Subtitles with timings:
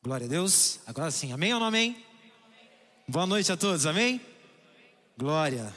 [0.00, 0.78] Glória a Deus.
[0.86, 2.06] Agora sim, amém ou não amém?
[3.08, 4.20] Boa noite a todos, amém?
[5.16, 5.74] Glória.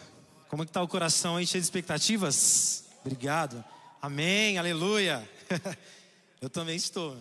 [0.48, 2.86] Como é que tá o coração aí, cheio de expectativas?
[3.04, 3.66] Obrigado.
[4.00, 5.28] Amém, aleluia.
[6.40, 7.18] Eu também estou.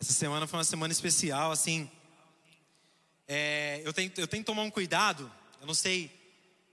[0.00, 1.88] Essa semana foi uma semana especial, assim.
[3.28, 5.30] É, eu, tenho, eu tenho que tomar um cuidado,
[5.60, 6.10] eu não sei,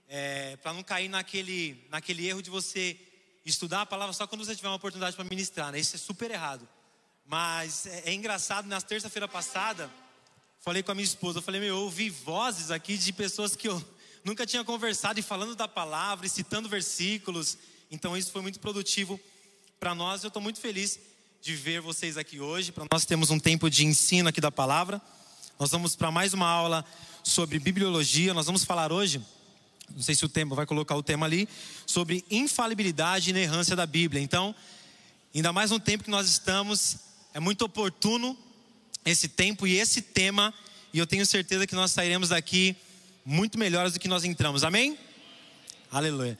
[0.08, 2.98] é, para não cair naquele, naquele erro de você
[3.46, 5.78] estudar a palavra só quando você tiver uma oportunidade para ministrar, né?
[5.78, 6.68] Isso é super errado.
[7.26, 9.90] Mas é, é engraçado, na terça-feira passada,
[10.60, 13.68] falei com a minha esposa, eu falei, meu, eu ouvi vozes aqui de pessoas que
[13.68, 13.84] eu
[14.24, 17.56] nunca tinha conversado e falando da palavra e citando versículos.
[17.90, 19.18] Então isso foi muito produtivo
[19.78, 20.22] para nós.
[20.22, 20.98] Eu estou muito feliz
[21.40, 22.70] de ver vocês aqui hoje.
[22.70, 25.00] Para nós temos um tempo de ensino aqui da palavra.
[25.58, 26.84] Nós vamos para mais uma aula
[27.22, 28.34] sobre bibliologia.
[28.34, 29.20] Nós vamos falar hoje,
[29.90, 31.48] não sei se o tema vai colocar o tema ali,
[31.86, 34.22] sobre infalibilidade e inerrância da Bíblia.
[34.22, 34.54] Então,
[35.34, 36.96] ainda mais no tempo que nós estamos,
[37.32, 38.36] é muito oportuno
[39.04, 40.52] esse tempo e esse tema,
[40.92, 42.76] e eu tenho certeza que nós sairemos daqui
[43.24, 44.64] muito melhores do que nós entramos.
[44.64, 44.98] Amém?
[45.90, 46.38] Aleluia.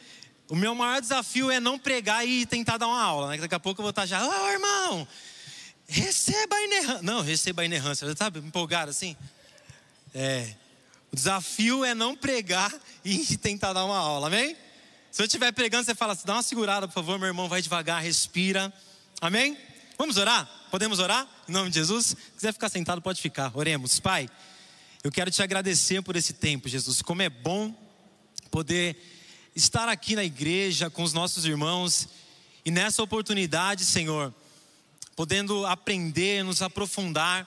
[0.48, 3.38] O meu maior desafio é não pregar e tentar dar uma aula, né?
[3.38, 5.08] Daqui a pouco eu vou estar já, ô oh, irmão,
[5.86, 7.02] receba a inerrância.
[7.02, 8.16] Não, receba a inerrância.
[8.16, 9.16] Sabe, empolgado assim?
[10.12, 10.54] É.
[11.12, 12.72] O desafio é não pregar
[13.04, 14.56] e tentar dar uma aula, amém?
[15.10, 17.62] Se eu estiver pregando, você fala assim, dá uma segurada, por favor, meu irmão, vai
[17.62, 18.72] devagar, respira.
[19.20, 19.56] Amém?
[20.00, 20.48] Vamos orar?
[20.70, 21.28] Podemos orar?
[21.46, 22.06] Em nome de Jesus?
[22.06, 23.52] Se quiser ficar sentado, pode ficar.
[23.54, 24.00] Oremos.
[24.00, 24.30] Pai,
[25.04, 27.02] eu quero te agradecer por esse tempo, Jesus.
[27.02, 27.74] Como é bom
[28.50, 28.96] poder
[29.54, 32.08] estar aqui na igreja com os nossos irmãos
[32.64, 34.32] e nessa oportunidade, Senhor,
[35.14, 37.46] podendo aprender, nos aprofundar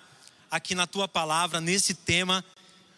[0.52, 2.46] aqui na tua palavra, nesse tema,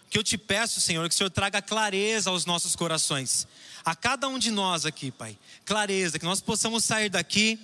[0.10, 3.48] que eu te peço, Senhor, que o Senhor traga clareza aos nossos corações,
[3.86, 7.58] a cada um de nós aqui, Pai, clareza, que nós possamos sair daqui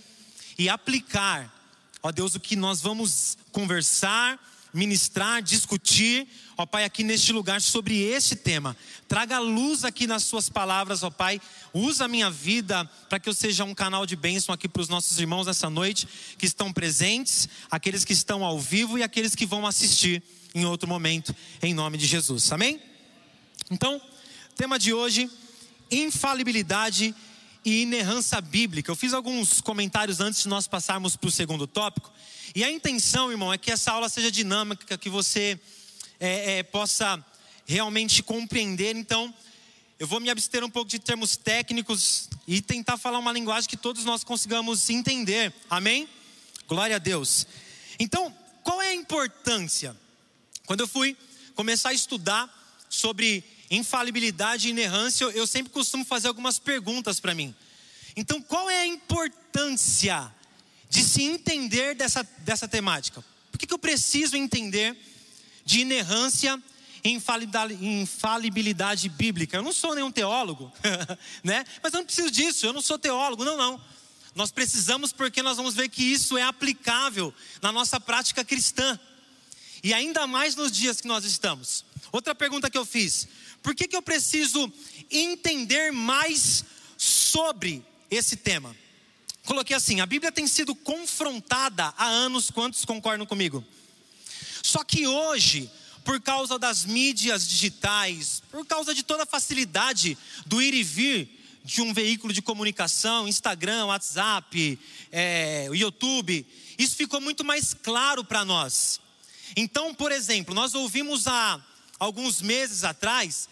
[0.58, 1.59] e aplicar
[2.02, 4.40] ó Deus, o que nós vamos conversar,
[4.74, 6.28] ministrar, discutir,
[6.58, 8.76] ó Pai, aqui neste lugar sobre esse tema.
[9.08, 11.42] Traga luz aqui nas Suas palavras, ó Pai.
[11.74, 14.90] Usa a minha vida para que eu seja um canal de bênção aqui para os
[14.90, 19.46] nossos irmãos nessa noite que estão presentes, aqueles que estão ao vivo e aqueles que
[19.46, 20.24] vão assistir
[20.54, 22.52] em outro momento, em nome de Jesus.
[22.52, 22.81] Amém?
[23.70, 24.02] Então,
[24.56, 25.30] tema de hoje:
[25.90, 27.14] infalibilidade
[27.64, 28.92] e inerrância bíblica.
[28.92, 32.12] Eu fiz alguns comentários antes de nós passarmos para o segundo tópico.
[32.56, 35.60] E a intenção, irmão, é que essa aula seja dinâmica, que você
[36.20, 37.24] é, é, possa
[37.66, 38.96] realmente compreender.
[38.96, 39.34] Então,
[40.00, 43.78] eu vou me abster um pouco de termos técnicos e tentar falar uma linguagem que
[43.78, 45.54] todos nós consigamos entender.
[45.70, 46.10] Amém?
[46.68, 47.46] Glória a Deus.
[48.00, 49.96] Então, qual é a importância?
[50.66, 51.16] Quando eu fui
[51.56, 52.50] começar a estudar
[52.90, 57.56] sobre infalibilidade e inerrância, eu sempre costumo fazer algumas perguntas para mim.
[58.16, 60.30] Então, qual é a importância
[60.90, 63.24] de se entender dessa, dessa temática?
[63.50, 64.98] Por que, que eu preciso entender
[65.64, 66.62] de inerrância
[67.02, 69.56] e infalibilidade bíblica?
[69.56, 70.72] Eu não sou nenhum teólogo,
[71.42, 71.66] né?
[71.81, 73.81] Mas eu não preciso disso, eu não sou teólogo, não, não.
[74.36, 79.00] Nós precisamos porque nós vamos ver que isso é aplicável na nossa prática cristã.
[79.84, 81.84] E ainda mais nos dias que nós estamos.
[82.12, 83.28] Outra pergunta que eu fiz:
[83.62, 84.72] por que, que eu preciso
[85.09, 86.63] entender mais
[86.97, 88.75] sobre esse tema?
[89.45, 93.63] Coloquei assim: a Bíblia tem sido confrontada há anos, quantos concordam comigo?
[94.63, 95.69] Só que hoje,
[96.03, 101.41] por causa das mídias digitais, por causa de toda a facilidade do ir e vir
[101.63, 104.79] de um veículo de comunicação, Instagram, WhatsApp,
[105.12, 106.45] é, YouTube,
[106.78, 109.00] isso ficou muito mais claro para nós.
[109.56, 111.63] Então, por exemplo, nós ouvimos há
[112.01, 113.47] alguns meses atrás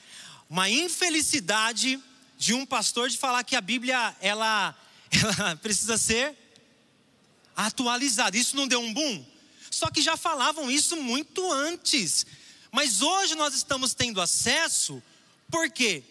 [0.49, 2.01] uma infelicidade
[2.35, 4.75] de um pastor de falar que a Bíblia ela,
[5.13, 6.35] ela precisa ser
[7.55, 8.35] atualizada.
[8.35, 9.23] Isso não deu um boom?
[9.69, 12.25] Só que já falavam isso muito antes.
[12.71, 15.01] Mas hoje nós estamos tendo acesso,
[15.51, 16.01] por quê?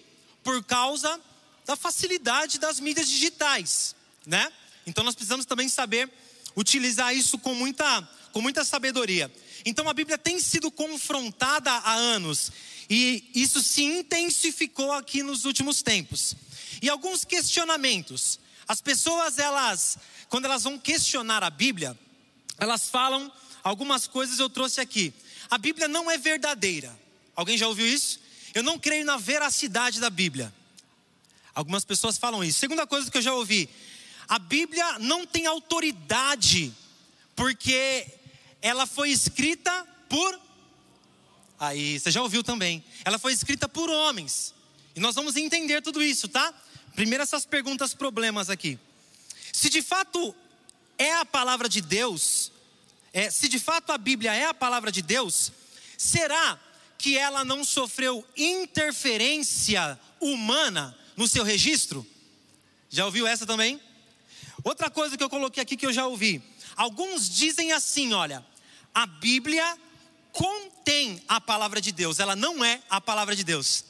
[0.44, 1.20] Por causa
[1.66, 4.52] da facilidade das mídias digitais, né?
[4.86, 6.08] Então nós precisamos também saber
[6.54, 9.32] utilizar isso com muita, com muita sabedoria.
[9.64, 12.52] Então a Bíblia tem sido confrontada há anos
[12.88, 16.34] e isso se intensificou aqui nos últimos tempos.
[16.80, 18.38] E alguns questionamentos.
[18.66, 19.98] As pessoas, elas,
[20.28, 21.98] quando elas vão questionar a Bíblia,
[22.58, 23.30] elas falam
[23.62, 25.12] algumas coisas eu trouxe aqui.
[25.50, 26.98] A Bíblia não é verdadeira.
[27.34, 28.20] Alguém já ouviu isso?
[28.54, 30.52] Eu não creio na veracidade da Bíblia.
[31.54, 32.58] Algumas pessoas falam isso.
[32.58, 33.68] Segunda coisa que eu já ouvi:
[34.28, 36.74] a Bíblia não tem autoridade,
[37.38, 38.04] porque
[38.60, 40.48] ela foi escrita por
[41.60, 42.84] Aí, você já ouviu também.
[43.04, 44.54] Ela foi escrita por homens.
[44.94, 46.54] E nós vamos entender tudo isso, tá?
[46.94, 48.78] Primeiro essas perguntas problemas aqui.
[49.52, 50.32] Se de fato
[50.96, 52.52] é a palavra de Deus,
[53.12, 55.50] é, se de fato a Bíblia é a palavra de Deus,
[55.96, 56.60] será
[56.96, 62.06] que ela não sofreu interferência humana no seu registro?
[62.88, 63.80] Já ouviu essa também?
[64.62, 66.40] Outra coisa que eu coloquei aqui que eu já ouvi.
[66.78, 68.46] Alguns dizem assim: olha,
[68.94, 69.76] a Bíblia
[70.30, 73.84] contém a palavra de Deus, ela não é a palavra de Deus.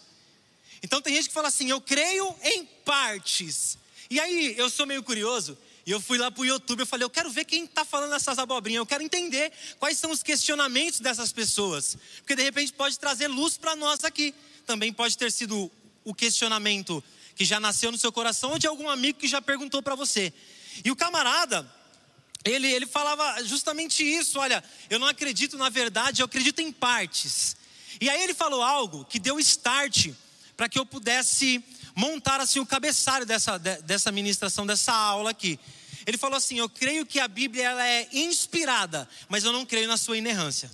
[0.83, 3.77] Então tem gente que fala assim: eu creio em partes.
[4.09, 7.05] E aí eu sou meio curioso, e eu fui lá para o YouTube, eu falei,
[7.05, 11.01] eu quero ver quem está falando essas abobrinhas, eu quero entender quais são os questionamentos
[11.01, 11.99] dessas pessoas.
[12.19, 14.35] Porque de repente pode trazer luz para nós aqui.
[14.67, 15.71] Também pode ter sido
[16.05, 17.05] o questionamento
[17.35, 20.33] que já nasceu no seu coração ou de algum amigo que já perguntou para você.
[20.83, 21.71] E o camarada,
[22.45, 27.57] ele, ele falava justamente isso: olha, eu não acredito na verdade, eu acredito em partes.
[28.01, 30.09] E aí ele falou algo que deu start
[30.57, 31.63] para que eu pudesse
[31.95, 35.59] montar assim o cabeçalho dessa, dessa ministração, dessa aula aqui.
[36.07, 39.89] Ele falou assim: Eu creio que a Bíblia ela é inspirada, mas eu não creio
[39.89, 40.71] na sua inerrância.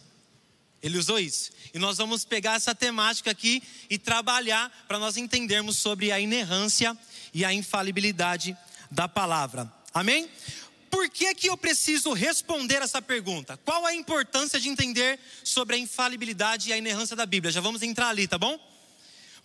[0.82, 1.50] Ele usou isso.
[1.72, 6.96] E nós vamos pegar essa temática aqui e trabalhar para nós entendermos sobre a inerrância
[7.32, 8.54] e a infalibilidade
[8.90, 9.72] da palavra.
[9.94, 10.28] Amém?
[10.94, 13.56] Por que, que eu preciso responder essa pergunta?
[13.64, 17.50] Qual a importância de entender sobre a infalibilidade e a inerrância da Bíblia?
[17.50, 18.56] Já vamos entrar ali, tá bom?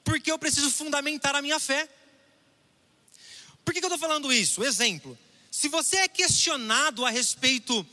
[0.04, 1.90] Porque eu preciso fundamentar a minha fé.
[3.66, 4.64] Por que, que eu estou falando isso?
[4.64, 5.18] Exemplo.
[5.50, 7.84] Se você é questionado a respeito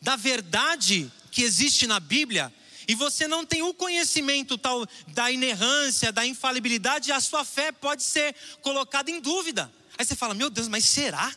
[0.00, 2.54] da verdade que existe na Bíblia,
[2.86, 8.04] e você não tem o conhecimento tal da inerrância, da infalibilidade, a sua fé pode
[8.04, 9.68] ser colocada em dúvida.
[9.98, 11.34] Aí você fala: "Meu Deus, mas será?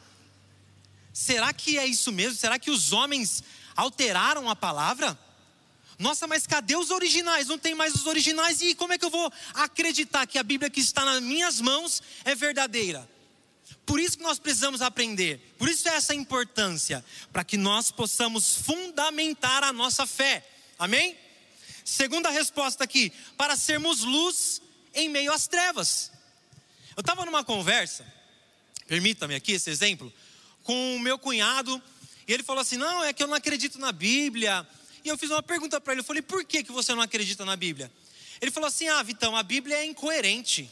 [1.14, 2.36] Será que é isso mesmo?
[2.36, 3.44] Será que os homens
[3.76, 5.18] alteraram a palavra?
[6.00, 7.48] Nossa, mas cadê os originais?
[7.48, 10.70] Não tem mais os originais e como é que eu vou acreditar que a Bíblia
[10.70, 13.08] que está nas minhas mãos é verdadeira?
[13.86, 15.56] Por isso que nós precisamos aprender.
[15.58, 20.46] Por isso é essa importância, para que nós possamos fundamentar a nossa fé.
[20.80, 21.18] Amém?
[21.86, 24.62] Segunda resposta aqui, para sermos luz
[24.94, 26.12] em meio às trevas.
[26.96, 28.06] Eu estava numa conversa,
[28.88, 30.12] permita-me aqui esse exemplo,
[30.64, 31.82] com o meu cunhado,
[32.28, 34.68] e ele falou assim: Não, é que eu não acredito na Bíblia.
[35.04, 37.46] E eu fiz uma pergunta para ele, eu falei: Por que, que você não acredita
[37.46, 37.92] na Bíblia?
[38.42, 40.70] Ele falou assim: Ah, Vitão, a Bíblia é incoerente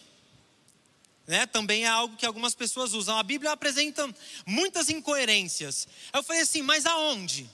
[1.31, 3.17] né, também é algo que algumas pessoas usam.
[3.17, 4.13] A Bíblia apresenta
[4.45, 5.87] muitas incoerências.
[6.11, 7.49] Eu falei assim, mas aonde?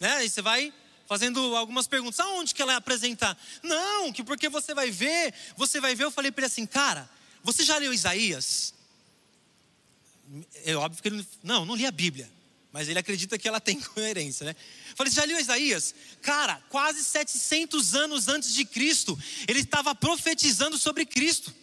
[0.00, 0.24] Né?
[0.24, 0.72] E você vai
[1.06, 2.20] fazendo algumas perguntas.
[2.20, 3.36] Aonde que ela apresenta?
[3.62, 6.04] Não, que porque você vai ver, você vai ver.
[6.04, 7.06] Eu falei para ele assim, cara,
[7.42, 8.72] você já leu Isaías?
[10.64, 12.30] É óbvio que ele não, não li a Bíblia,
[12.72, 14.56] mas ele acredita que ela tem coerência, né?
[14.94, 15.94] Falei, já leu Isaías?
[16.22, 21.54] Cara, quase 700 anos antes de Cristo, ele estava profetizando sobre Cristo.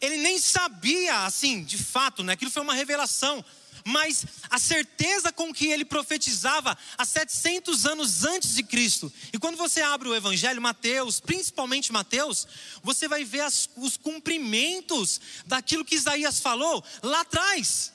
[0.00, 2.32] Ele nem sabia, assim, de fato, né?
[2.32, 3.44] Aquilo foi uma revelação.
[3.90, 9.12] Mas a certeza com que ele profetizava há 700 anos antes de Cristo.
[9.32, 12.46] E quando você abre o Evangelho, Mateus, principalmente Mateus,
[12.82, 17.92] você vai ver as, os cumprimentos daquilo que Isaías falou lá atrás.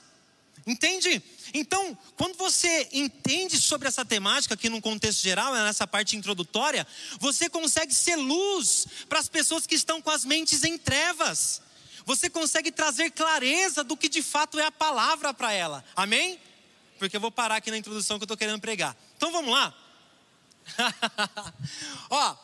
[0.67, 1.21] Entende?
[1.53, 6.85] Então, quando você entende sobre essa temática aqui num contexto geral, nessa parte introdutória,
[7.19, 11.61] você consegue ser luz para as pessoas que estão com as mentes em trevas
[12.05, 15.83] você consegue trazer clareza do que de fato é a palavra para ela.
[15.95, 16.39] Amém?
[16.99, 18.95] Porque eu vou parar aqui na introdução que eu estou querendo pregar.
[19.17, 19.73] Então vamos lá.
[22.09, 22.35] Ó,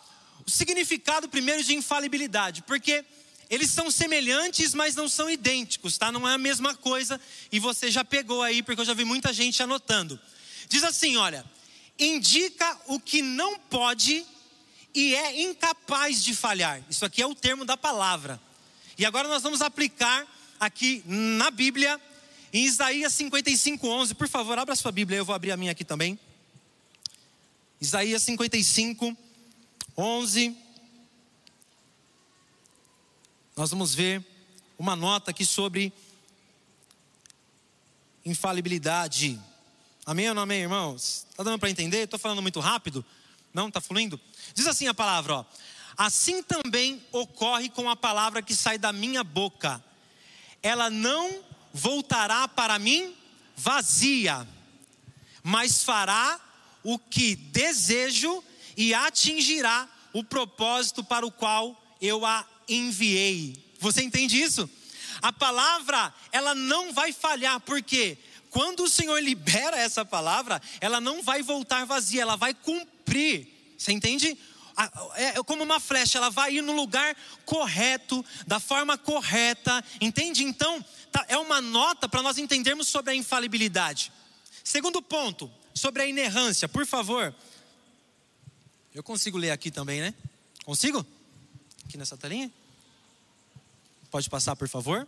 [0.45, 3.05] o significado primeiro de infalibilidade, porque
[3.49, 6.11] eles são semelhantes, mas não são idênticos, tá?
[6.11, 7.19] Não é a mesma coisa,
[7.51, 10.19] e você já pegou aí, porque eu já vi muita gente anotando.
[10.67, 11.45] Diz assim: olha,
[11.99, 14.25] indica o que não pode
[14.93, 16.81] e é incapaz de falhar.
[16.89, 18.41] Isso aqui é o termo da palavra.
[19.01, 20.27] E agora nós vamos aplicar
[20.59, 21.99] aqui na Bíblia,
[22.53, 24.13] em Isaías 55, 11.
[24.13, 26.19] Por favor, abra sua Bíblia, eu vou abrir a minha aqui também.
[27.81, 29.17] Isaías 55,
[29.97, 30.55] 11.
[33.57, 34.23] Nós vamos ver
[34.77, 35.91] uma nota aqui sobre
[38.23, 39.41] infalibilidade.
[40.05, 41.25] Amém ou não amém, irmãos?
[41.31, 42.03] Está dando para entender?
[42.03, 43.03] Estou falando muito rápido?
[43.51, 43.67] Não?
[43.67, 44.21] Está fluindo?
[44.53, 45.45] Diz assim a palavra, ó.
[45.97, 49.83] Assim também ocorre com a palavra que sai da minha boca.
[50.63, 51.43] Ela não
[51.73, 53.15] voltará para mim
[53.55, 54.47] vazia,
[55.43, 56.39] mas fará
[56.83, 58.43] o que desejo
[58.75, 63.75] e atingirá o propósito para o qual eu a enviei.
[63.79, 64.69] Você entende isso?
[65.21, 68.17] A palavra, ela não vai falhar, porque
[68.49, 73.47] quando o Senhor libera essa palavra, ela não vai voltar vazia, ela vai cumprir.
[73.77, 74.37] Você entende?
[75.15, 80.43] É, é como uma flecha, ela vai ir no lugar correto, da forma correta, entende?
[80.43, 84.11] Então, tá, é uma nota para nós entendermos sobre a infalibilidade.
[84.63, 87.33] Segundo ponto, sobre a inerrância, por favor.
[88.93, 90.13] Eu consigo ler aqui também, né?
[90.65, 91.05] Consigo?
[91.85, 92.51] Aqui nessa telinha?
[94.09, 95.07] Pode passar, por favor?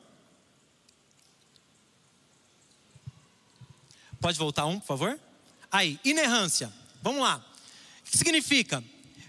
[4.19, 5.19] Pode voltar um, por favor?
[5.69, 6.71] Aí, inerrância.
[7.01, 7.45] Vamos lá.
[7.99, 8.83] O que significa?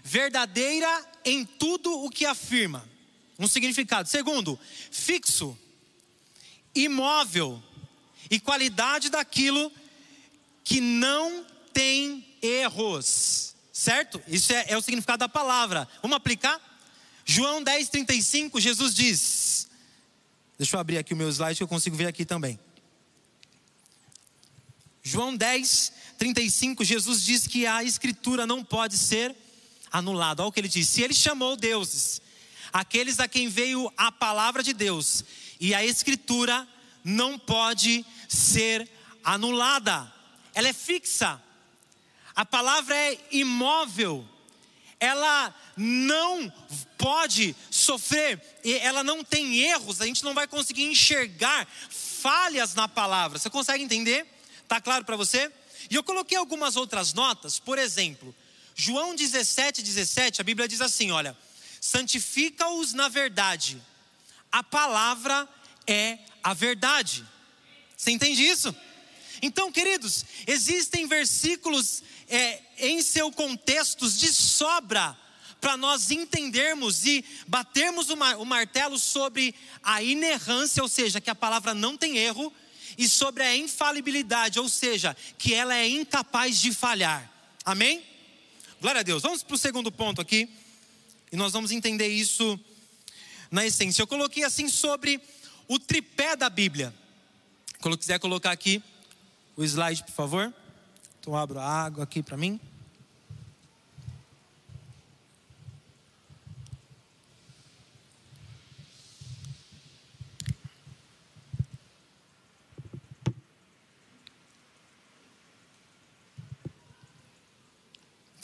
[0.07, 2.87] Verdadeira em tudo o que afirma.
[3.39, 4.07] Um significado.
[4.07, 4.57] Segundo,
[4.91, 5.57] fixo,
[6.75, 7.61] imóvel
[8.29, 9.71] e qualidade daquilo
[10.63, 11.43] que não
[11.73, 13.55] tem erros.
[13.73, 14.21] Certo?
[14.27, 15.89] Isso é, é o significado da palavra.
[16.03, 16.61] Vamos aplicar?
[17.25, 19.67] João 10, 35, Jesus diz.
[20.55, 22.59] Deixa eu abrir aqui o meu slide que eu consigo ver aqui também.
[25.01, 29.35] João 10, 35, Jesus diz que a escritura não pode ser
[29.97, 30.43] anulada.
[30.43, 32.21] Olha o que ele diz: se ele chamou deuses,
[32.71, 35.23] aqueles a quem veio a palavra de Deus,
[35.59, 36.67] e a escritura
[37.03, 38.89] não pode ser
[39.23, 40.11] anulada,
[40.53, 41.41] ela é fixa,
[42.35, 44.27] a palavra é imóvel,
[44.99, 46.51] ela não
[46.97, 48.41] pode sofrer,
[48.81, 53.37] ela não tem erros, a gente não vai conseguir enxergar falhas na palavra.
[53.37, 54.25] Você consegue entender?
[54.67, 55.51] Tá claro para você?
[55.89, 58.33] E eu coloquei algumas outras notas, por exemplo,
[58.75, 61.35] João 17, 17, a Bíblia diz assim: olha,
[61.79, 63.81] santifica-os na verdade,
[64.51, 65.47] a palavra
[65.87, 67.25] é a verdade.
[67.95, 68.75] Você entende isso?
[69.41, 75.17] Então, queridos, existem versículos é, em seu contexto de sobra
[75.61, 81.29] para nós entendermos e batermos o, mar, o martelo sobre a inerrância, ou seja, que
[81.29, 82.53] a palavra não tem erro,
[82.97, 87.31] e sobre a infalibilidade, ou seja, que ela é incapaz de falhar.
[87.63, 88.03] Amém?
[88.81, 89.23] Glória a Deus.
[89.23, 90.49] Vamos para o segundo ponto aqui,
[91.31, 92.59] e nós vamos entender isso
[93.49, 94.01] na essência.
[94.01, 95.19] Eu coloquei assim sobre
[95.67, 96.93] o tripé da Bíblia.
[97.81, 98.83] Quando quiser colocar aqui
[99.55, 100.53] o slide, por favor.
[101.19, 102.59] Então abro a água aqui para mim.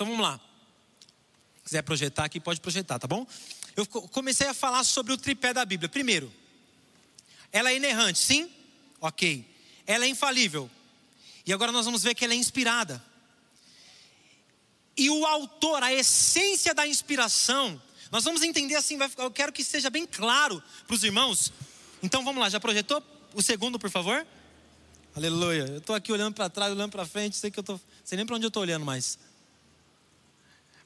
[0.02, 0.40] Então vamos lá.
[1.58, 3.24] Se quiser projetar aqui, pode projetar, tá bom?
[3.76, 5.88] Eu comecei a falar sobre o tripé da Bíblia.
[5.88, 6.34] Primeiro,
[7.52, 8.50] ela é inerrante, sim?
[9.00, 9.46] Ok.
[9.86, 10.68] Ela é infalível.
[11.46, 13.00] E agora nós vamos ver que ela é inspirada.
[14.98, 17.80] E o autor, a essência da inspiração,
[18.12, 21.54] nós vamos entender assim, eu quero que seja bem claro para os irmãos.
[22.02, 23.04] Então vamos lá, já projetou
[23.36, 24.26] o segundo, por favor?
[25.16, 25.68] Aleluia.
[25.68, 27.80] Eu estou aqui olhando para trás, olhando para frente, sei que eu estou.
[28.04, 29.20] Sei nem para onde eu estou olhando mais.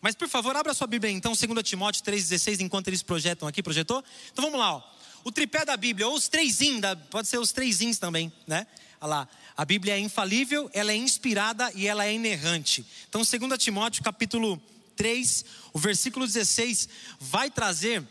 [0.06, 4.04] Mas por favor, abra sua Bíblia então, 2 Timóteo 3,16, enquanto eles projetam aqui, projetou?
[4.32, 4.84] Então vamos lá, ó.
[5.24, 8.68] O tripé da Bíblia, ou os três in, pode ser os três ins também, né?
[9.02, 12.86] Olha lá, a Bíblia é infalível, ela é inspirada e ela é inerrante.
[13.10, 14.62] Então, 2 Timóteo capítulo
[14.96, 15.44] 3,
[15.74, 16.88] o versículo 16,
[17.20, 18.04] vai trazer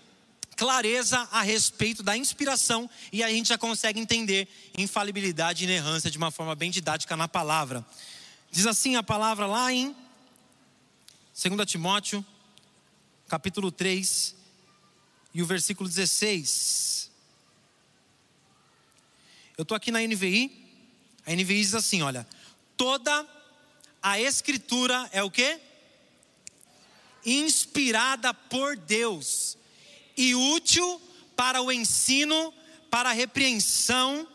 [0.56, 6.18] clareza a respeito da inspiração e a gente já consegue entender infalibilidade e inerrância de
[6.18, 7.86] uma forma bem didática na palavra.
[8.50, 9.94] Diz assim a palavra lá em
[11.36, 12.24] 2 Timóteo,
[13.26, 14.36] capítulo 3,
[15.34, 17.10] e o versículo 16.
[19.58, 20.64] Eu estou aqui na NVI,
[21.26, 22.24] a NVI diz assim: olha,
[22.76, 23.28] toda
[24.00, 25.58] a escritura é o que?
[27.26, 29.58] Inspirada por Deus
[30.16, 31.02] e útil
[31.34, 32.54] para o ensino,
[32.88, 34.28] para a repreensão,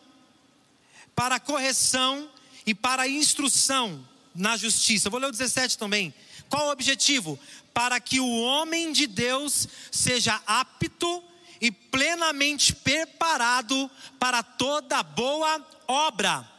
[1.16, 2.30] para a correção
[2.66, 5.10] e para a instrução na justiça.
[5.10, 6.14] vou ler o 17 também.
[6.50, 7.40] Qual o objetivo?
[7.74, 11.24] Para que o homem de Deus seja apto
[11.62, 13.90] e plenamente preparado
[14.20, 16.50] para toda boa obra.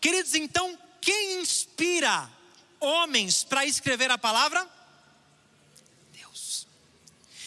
[0.00, 2.30] Queridos, então, quem inspira
[2.80, 4.68] homens para escrever a palavra?
[6.12, 6.66] Deus.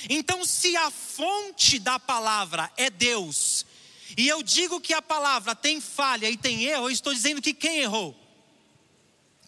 [0.10, 3.66] Então, se a fonte da palavra é Deus,
[4.18, 7.54] e eu digo que a palavra tem falha e tem erro, eu estou dizendo que
[7.54, 8.16] quem errou?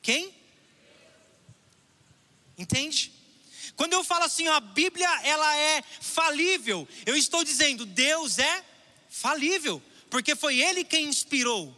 [0.01, 0.36] Quem?
[2.57, 3.13] Entende?
[3.75, 8.63] Quando eu falo assim, ó, a Bíblia ela é falível, eu estou dizendo Deus é
[9.09, 11.75] falível, porque foi Ele quem inspirou.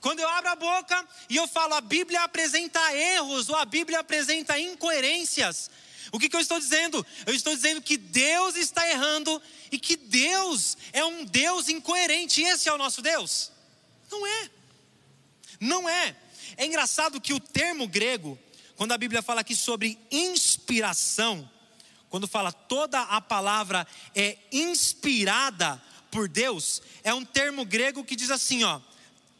[0.00, 4.00] Quando eu abro a boca e eu falo a Bíblia apresenta erros ou a Bíblia
[4.00, 5.70] apresenta incoerências,
[6.12, 7.04] o que, que eu estou dizendo?
[7.24, 9.40] Eu estou dizendo que Deus está errando
[9.72, 12.42] e que Deus é um Deus incoerente.
[12.42, 13.50] Esse é o nosso Deus?
[14.10, 14.50] Não é.
[15.58, 16.14] Não é.
[16.56, 18.38] É engraçado que o termo grego
[18.76, 21.48] quando a Bíblia fala aqui sobre inspiração,
[22.08, 28.30] quando fala toda a palavra é inspirada por Deus, é um termo grego que diz
[28.30, 28.80] assim, ó,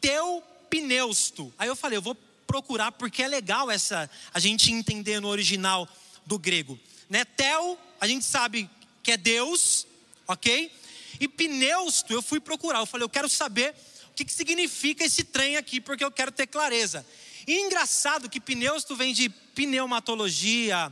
[0.01, 1.53] teu pneusto.
[1.57, 2.15] Aí eu falei, eu vou
[2.45, 5.87] procurar porque é legal essa a gente entender no original
[6.25, 6.79] do grego.
[7.09, 7.23] Né?
[7.25, 8.69] Tel, a gente sabe
[9.01, 9.87] que é Deus,
[10.27, 10.71] ok?
[11.19, 12.79] E pneusto, eu fui procurar.
[12.79, 13.73] Eu falei, eu quero saber
[14.09, 17.05] o que, que significa esse trem aqui, porque eu quero ter clareza.
[17.47, 20.91] E engraçado que pneusto vem de pneumatologia,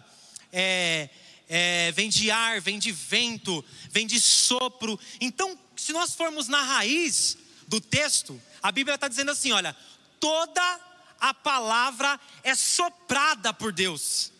[0.52, 1.10] é,
[1.50, 5.00] é, vem de ar, vem de vento, vem de sopro.
[5.20, 9.76] Então, se nós formos na raiz do texto, a Bíblia está dizendo assim: olha,
[10.20, 10.80] toda
[11.20, 14.32] a palavra é soprada por Deus.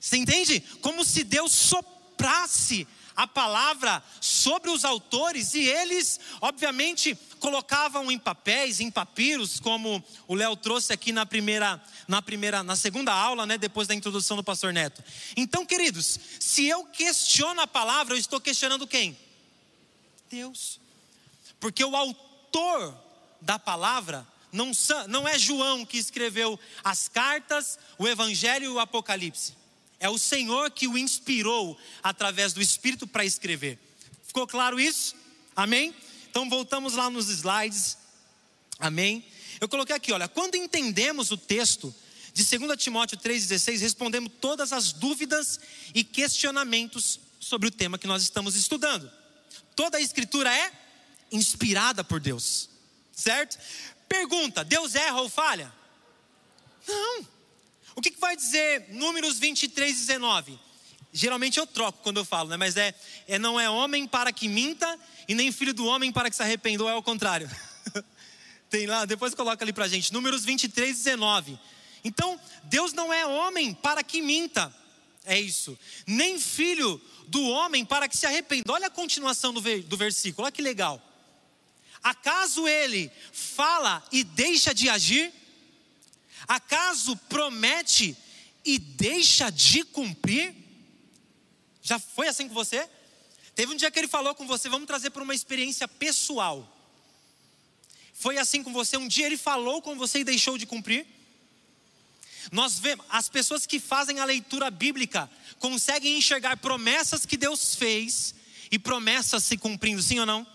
[0.00, 0.60] Você entende?
[0.80, 4.02] Como se Deus soprasse a palavra
[4.42, 10.92] sobre os autores e eles, obviamente, colocavam em papéis, em papiros, como o Léo trouxe
[10.92, 15.02] aqui na primeira, na primeira, na segunda aula, né, depois da introdução do pastor Neto.
[15.36, 19.16] Então, queridos, se eu questiono a palavra, eu estou questionando quem?
[20.28, 20.80] Deus.
[21.60, 22.96] Porque o autor
[23.40, 24.72] da palavra não,
[25.08, 29.54] não é João que escreveu as cartas, o evangelho e o apocalipse.
[30.00, 33.78] É o Senhor que o inspirou através do Espírito para escrever.
[34.32, 35.14] Ficou claro isso?
[35.54, 35.94] Amém?
[36.30, 37.98] Então voltamos lá nos slides.
[38.78, 39.22] Amém?
[39.60, 41.94] Eu coloquei aqui, olha, quando entendemos o texto
[42.32, 45.60] de 2 Timóteo 3,16, respondemos todas as dúvidas
[45.94, 49.12] e questionamentos sobre o tema que nós estamos estudando.
[49.76, 50.72] Toda a escritura é
[51.30, 52.70] inspirada por Deus,
[53.12, 53.58] certo?
[54.08, 55.70] Pergunta: Deus erra ou falha?
[56.88, 57.28] Não.
[57.94, 60.58] O que, vai dizer Números 23, 19?
[61.12, 62.56] Geralmente eu troco quando eu falo, né?
[62.56, 62.94] Mas é,
[63.28, 66.42] é não é homem para que minta e nem filho do homem para que se
[66.42, 67.50] arrependa, ou é o contrário.
[68.70, 71.58] Tem lá, depois coloca ali pra gente, Números 23, 19.
[72.02, 74.74] Então, Deus não é homem para que minta,
[75.26, 78.72] é isso, nem filho do homem para que se arrependa.
[78.72, 81.00] Olha a continuação do, do versículo, olha que legal.
[82.02, 85.32] Acaso ele fala e deixa de agir?
[86.48, 88.16] Acaso promete
[88.64, 90.61] e deixa de cumprir?
[91.82, 92.88] Já foi assim com você?
[93.54, 96.68] Teve um dia que ele falou com você, vamos trazer para uma experiência pessoal.
[98.14, 98.96] Foi assim com você?
[98.96, 101.06] Um dia ele falou com você e deixou de cumprir?
[102.50, 108.34] Nós vemos, as pessoas que fazem a leitura bíblica conseguem enxergar promessas que Deus fez
[108.70, 110.46] e promessas se cumprindo, sim ou não?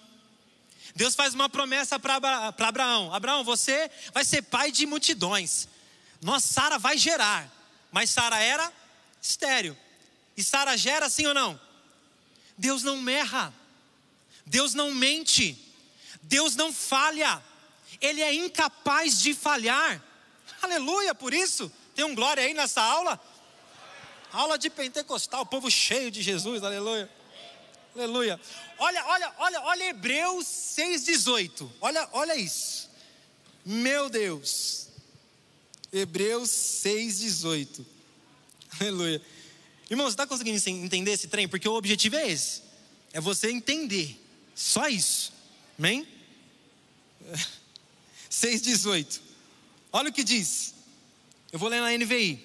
[0.95, 2.15] Deus faz uma promessa para
[2.58, 5.67] Abraão: Abraão, você vai ser pai de multidões.
[6.21, 7.54] Nossa, Sara vai gerar.
[7.91, 8.73] Mas Sara era
[9.21, 9.78] estéreo.
[10.38, 11.60] E Sara gera sim ou não?
[12.56, 13.52] Deus não erra.
[14.45, 15.58] Deus não mente.
[16.21, 17.43] Deus não falha.
[18.00, 20.02] Ele é incapaz de falhar.
[20.62, 21.71] Aleluia por isso.
[21.95, 23.19] Tem um glória aí nessa aula?
[24.32, 27.10] Aula de pentecostal, povo cheio de Jesus, aleluia.
[27.95, 28.39] Aleluia.
[28.78, 31.67] Olha, olha, olha, olha Hebreus 6,18.
[31.82, 32.88] Olha, olha isso.
[33.65, 34.89] Meu Deus.
[35.91, 37.84] Hebreus 6,18.
[38.80, 39.21] Aleluia.
[39.89, 41.47] Irmão, você está conseguindo entender esse trem?
[41.47, 42.62] Porque o objetivo é esse:
[43.13, 44.19] é você entender.
[44.56, 45.32] Só isso.
[45.78, 46.08] Amém?
[48.30, 49.21] 6,18.
[49.91, 50.73] Olha o que diz.
[51.52, 52.43] Eu vou ler na NVI.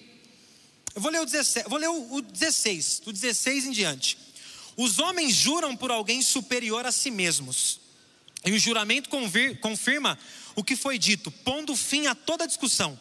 [0.94, 4.18] Eu vou ler o 17, vou ler o 16, do 16 em diante.
[4.76, 7.80] Os homens juram por alguém superior a si mesmos.
[8.44, 9.08] E o juramento
[9.60, 10.18] confirma
[10.54, 12.98] o que foi dito, pondo fim a toda discussão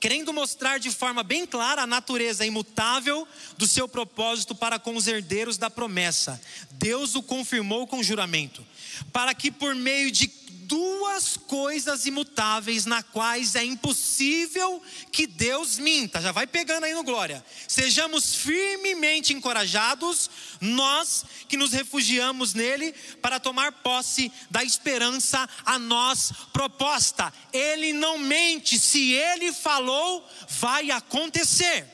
[0.00, 5.06] querendo mostrar de forma bem clara a natureza imutável do seu propósito para com os
[5.06, 6.40] herdeiros da promessa.
[6.72, 8.66] Deus o confirmou com juramento,
[9.12, 10.26] para que por meio de
[10.70, 14.80] duas coisas imutáveis, na quais é impossível
[15.10, 16.22] que Deus minta.
[16.22, 17.44] Já vai pegando aí no glória.
[17.66, 20.30] Sejamos firmemente encorajados,
[20.60, 27.32] nós que nos refugiamos nele, para tomar posse da esperança a nós proposta.
[27.52, 31.84] Ele não mente, se ele falou, vai acontecer.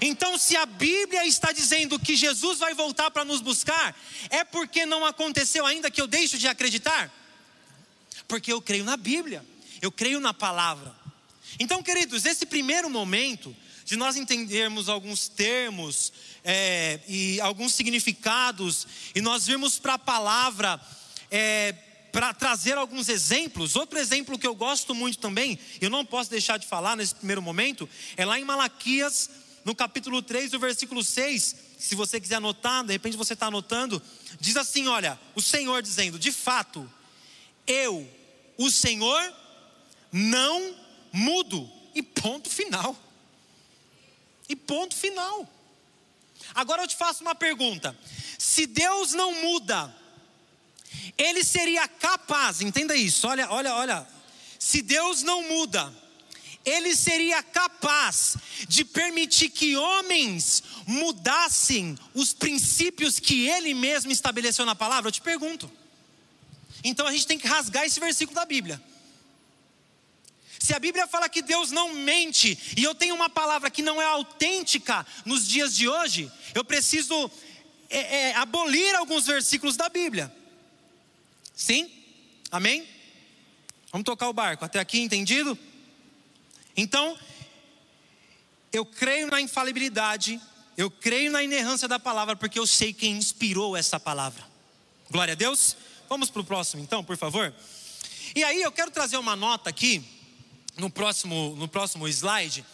[0.00, 3.96] Então, se a Bíblia está dizendo que Jesus vai voltar para nos buscar,
[4.30, 7.23] é porque não aconteceu ainda que eu deixo de acreditar?
[8.26, 9.44] Porque eu creio na Bíblia,
[9.80, 10.94] eu creio na palavra.
[11.58, 19.20] Então, queridos, esse primeiro momento de nós entendermos alguns termos é, e alguns significados, e
[19.20, 20.80] nós virmos para a palavra
[21.30, 21.74] é,
[22.10, 23.76] para trazer alguns exemplos.
[23.76, 27.42] Outro exemplo que eu gosto muito também, eu não posso deixar de falar nesse primeiro
[27.42, 29.28] momento, é lá em Malaquias,
[29.64, 31.56] no capítulo 3, o versículo 6.
[31.78, 34.00] Se você quiser anotar, de repente você está anotando,
[34.40, 36.88] diz assim: olha, o Senhor dizendo, de fato,
[37.66, 38.08] eu,
[38.56, 39.34] o Senhor,
[40.12, 40.76] não
[41.12, 41.70] mudo.
[41.94, 42.96] E ponto final.
[44.48, 45.48] E ponto final.
[46.54, 47.96] Agora eu te faço uma pergunta:
[48.38, 49.94] se Deus não muda,
[51.16, 54.14] Ele seria capaz, entenda isso, olha, olha, olha.
[54.58, 55.92] Se Deus não muda,
[56.64, 64.74] ele seria capaz de permitir que homens mudassem os princípios que ele mesmo estabeleceu na
[64.74, 65.08] palavra?
[65.08, 65.70] Eu te pergunto.
[66.84, 68.80] Então a gente tem que rasgar esse versículo da Bíblia.
[70.58, 74.00] Se a Bíblia fala que Deus não mente, e eu tenho uma palavra que não
[74.00, 77.30] é autêntica nos dias de hoje, eu preciso
[77.90, 80.34] é, é, abolir alguns versículos da Bíblia.
[81.54, 81.90] Sim?
[82.50, 82.86] Amém?
[83.92, 84.64] Vamos tocar o barco.
[84.64, 85.58] Até aqui, entendido?
[86.76, 87.18] Então,
[88.72, 90.40] eu creio na infalibilidade,
[90.76, 94.42] eu creio na inerrância da palavra, porque eu sei quem inspirou essa palavra.
[95.10, 95.76] Glória a Deus.
[96.08, 97.52] Vamos para o próximo, então, por favor.
[98.34, 100.04] E aí, eu quero trazer uma nota aqui,
[100.76, 102.64] no próximo, no próximo slide,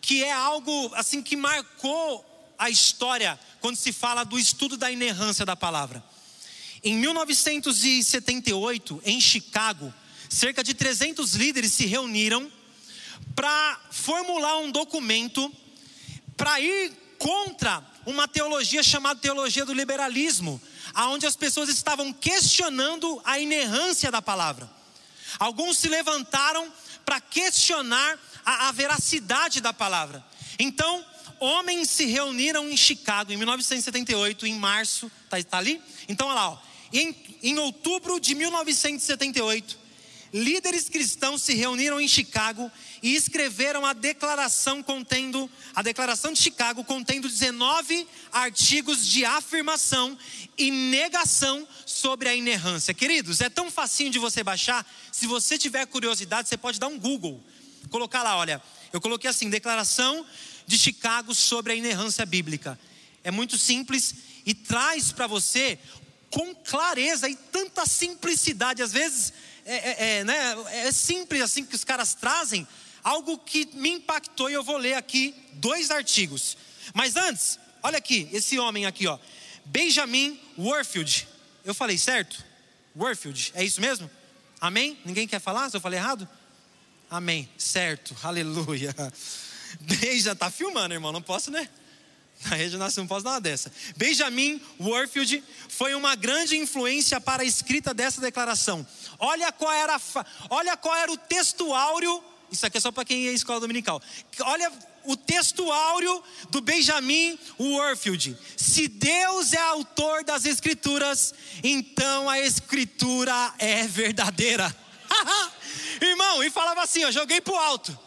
[0.00, 2.24] que é algo assim que marcou
[2.58, 6.04] a história quando se fala do estudo da inerrância da palavra.
[6.82, 9.94] Em 1978, em Chicago,
[10.28, 12.52] cerca de 300 líderes se reuniram
[13.34, 15.50] para formular um documento
[16.36, 20.60] para ir contra uma teologia chamada teologia do liberalismo,
[20.94, 24.70] aonde as pessoas estavam questionando a inerrância da palavra.
[25.38, 26.72] Alguns se levantaram
[27.04, 30.24] para questionar a, a, veracidade da palavra.
[30.58, 31.04] Então,
[31.40, 35.82] homens se reuniram em Chicago em 1978, em março, tá, tá ali?
[36.08, 36.58] Então, olha lá, ó.
[36.92, 39.78] Em, em outubro de 1978,
[40.32, 42.70] líderes cristãos se reuniram em Chicago
[43.04, 50.16] e escreveram a declaração contendo, a declaração de Chicago contendo 19 artigos de afirmação
[50.56, 52.94] e negação sobre a inerrância.
[52.94, 56.98] Queridos, é tão facinho de você baixar, se você tiver curiosidade, você pode dar um
[56.98, 57.44] Google,
[57.90, 60.24] colocar lá, olha, eu coloquei assim, declaração
[60.66, 62.80] de Chicago sobre a inerrância bíblica.
[63.22, 64.14] É muito simples
[64.46, 65.78] e traz para você
[66.30, 69.34] com clareza e tanta simplicidade, às vezes
[69.66, 72.66] é, é, é, né, é simples assim que os caras trazem,
[73.04, 76.56] algo que me impactou e eu vou ler aqui dois artigos.
[76.94, 79.18] Mas antes, olha aqui, esse homem aqui, ó,
[79.66, 81.28] Benjamin Warfield.
[81.64, 82.42] Eu falei certo?
[82.96, 84.10] Warfield, é isso mesmo?
[84.60, 84.98] Amém?
[85.04, 86.28] Ninguém quer falar se eu falei errado?
[87.10, 88.94] Amém, certo, aleluia.
[89.80, 91.68] Beija, tá filmando, irmão, não posso, né?
[92.44, 93.72] Na rede nação não posso dar uma dessa.
[93.96, 98.86] Benjamin Warfield foi uma grande influência para a escrita dessa declaração.
[99.18, 100.00] Olha qual era,
[100.50, 102.22] olha qual era o texto áureo.
[102.54, 104.00] Isso aqui é só para quem à escola dominical.
[104.42, 108.38] Olha o texto áureo do Benjamin Warfield.
[108.56, 114.74] Se Deus é autor das escrituras, então a escritura é verdadeira.
[116.00, 117.98] Irmão, e falava assim, eu joguei pro alto.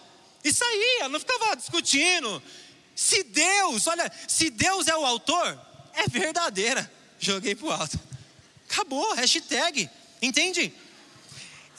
[0.45, 2.41] Isso aí, eu não ficava discutindo.
[2.95, 5.59] Se Deus, olha, se Deus é o autor,
[5.93, 6.89] é verdadeira.
[7.19, 7.99] Joguei pro alto.
[8.69, 9.89] Acabou, hashtag.
[10.21, 10.73] Entende?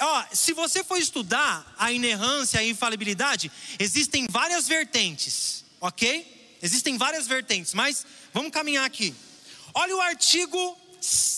[0.00, 6.56] Ó, se você for estudar a inerrância e a infalibilidade, existem várias vertentes, ok?
[6.62, 9.14] Existem várias vertentes, mas vamos caminhar aqui.
[9.74, 10.76] Olha o artigo,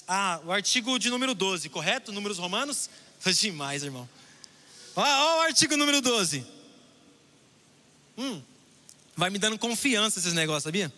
[0.06, 2.12] ah, o artigo de número 12, correto?
[2.12, 2.88] Números romanos?
[3.18, 4.08] Foi demais, irmão.
[4.96, 6.44] Olha o artigo número 12.
[8.16, 8.42] Hum,
[9.16, 10.92] vai me dando confiança esses negócios, sabia?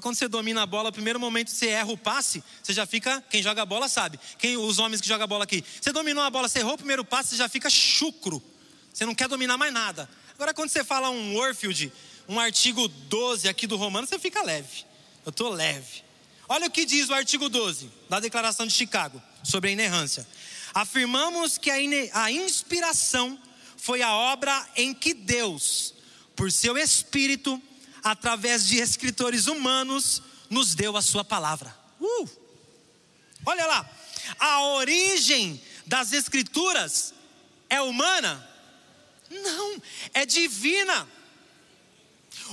[0.00, 3.22] Quando você domina a bola, primeiro momento você erra o passe, você já fica.
[3.30, 4.18] Quem joga a bola sabe.
[4.38, 5.64] Quem, os homens que jogam a bola aqui.
[5.80, 8.42] Você dominou a bola, você errou o primeiro passe, você já fica chucro.
[8.92, 10.08] Você não quer dominar mais nada.
[10.34, 11.92] Agora, quando você fala um Warfield,
[12.28, 14.84] um artigo 12 aqui do Romano, você fica leve.
[15.24, 16.02] Eu estou leve.
[16.48, 20.26] Olha o que diz o artigo 12 da Declaração de Chicago sobre a inerrância.
[20.74, 21.76] Afirmamos que a,
[22.24, 23.38] a inspiração
[23.76, 25.94] foi a obra em que Deus,
[26.34, 27.62] por seu Espírito,
[28.04, 31.74] através de escritores humanos, nos deu a sua palavra.
[31.98, 32.28] Uh!
[33.46, 33.90] Olha lá,
[34.38, 37.14] a origem das escrituras
[37.68, 38.46] é humana?
[39.30, 41.08] Não, é divina.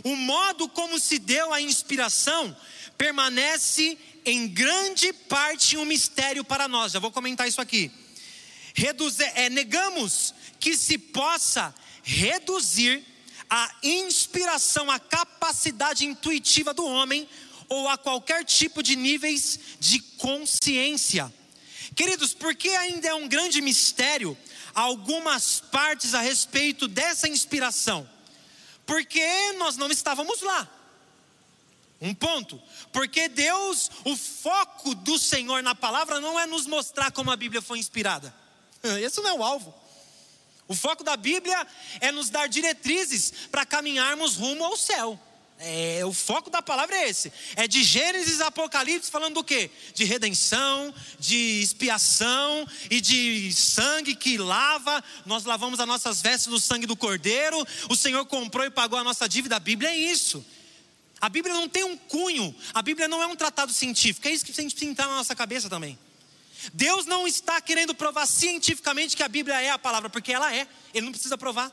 [0.04, 2.56] O modo como se deu a inspiração
[2.98, 6.94] permanece em grande parte um mistério para nós.
[6.94, 7.92] Já vou comentar isso aqui.
[8.74, 13.04] Reduzir, é, negamos que se possa reduzir
[13.54, 17.28] a inspiração, a capacidade intuitiva do homem
[17.68, 21.32] ou a qualquer tipo de níveis de consciência.
[21.94, 24.38] Queridos, porque ainda é um grande mistério
[24.74, 28.10] algumas partes a respeito dessa inspiração?
[28.86, 30.70] Porque nós não estávamos lá.
[32.00, 32.60] Um ponto,
[32.94, 37.62] porque Deus, o foco do Senhor na palavra não é nos mostrar como a Bíblia
[37.62, 38.34] foi inspirada.
[39.04, 39.81] Esse não é o alvo.
[40.72, 41.68] O foco da Bíblia
[42.00, 45.20] é nos dar diretrizes para caminharmos rumo ao céu.
[45.60, 47.30] É, o foco da palavra é esse.
[47.58, 49.70] É de Gênesis a Apocalipse falando do quê?
[49.94, 55.04] De redenção, de expiação e de sangue que lava.
[55.26, 57.68] Nós lavamos as nossas vestes no sangue do Cordeiro.
[57.90, 59.58] O Senhor comprou e pagou a nossa dívida.
[59.58, 60.44] A Bíblia é isso.
[61.20, 62.56] A Bíblia não tem um cunho.
[62.74, 64.26] A Bíblia não é um tratado científico.
[64.26, 66.00] É isso que a gente precisa entrar na nossa cabeça também.
[66.74, 70.68] Deus não está querendo provar cientificamente que a Bíblia é a palavra, porque ela é.
[70.94, 71.72] Ele não precisa provar.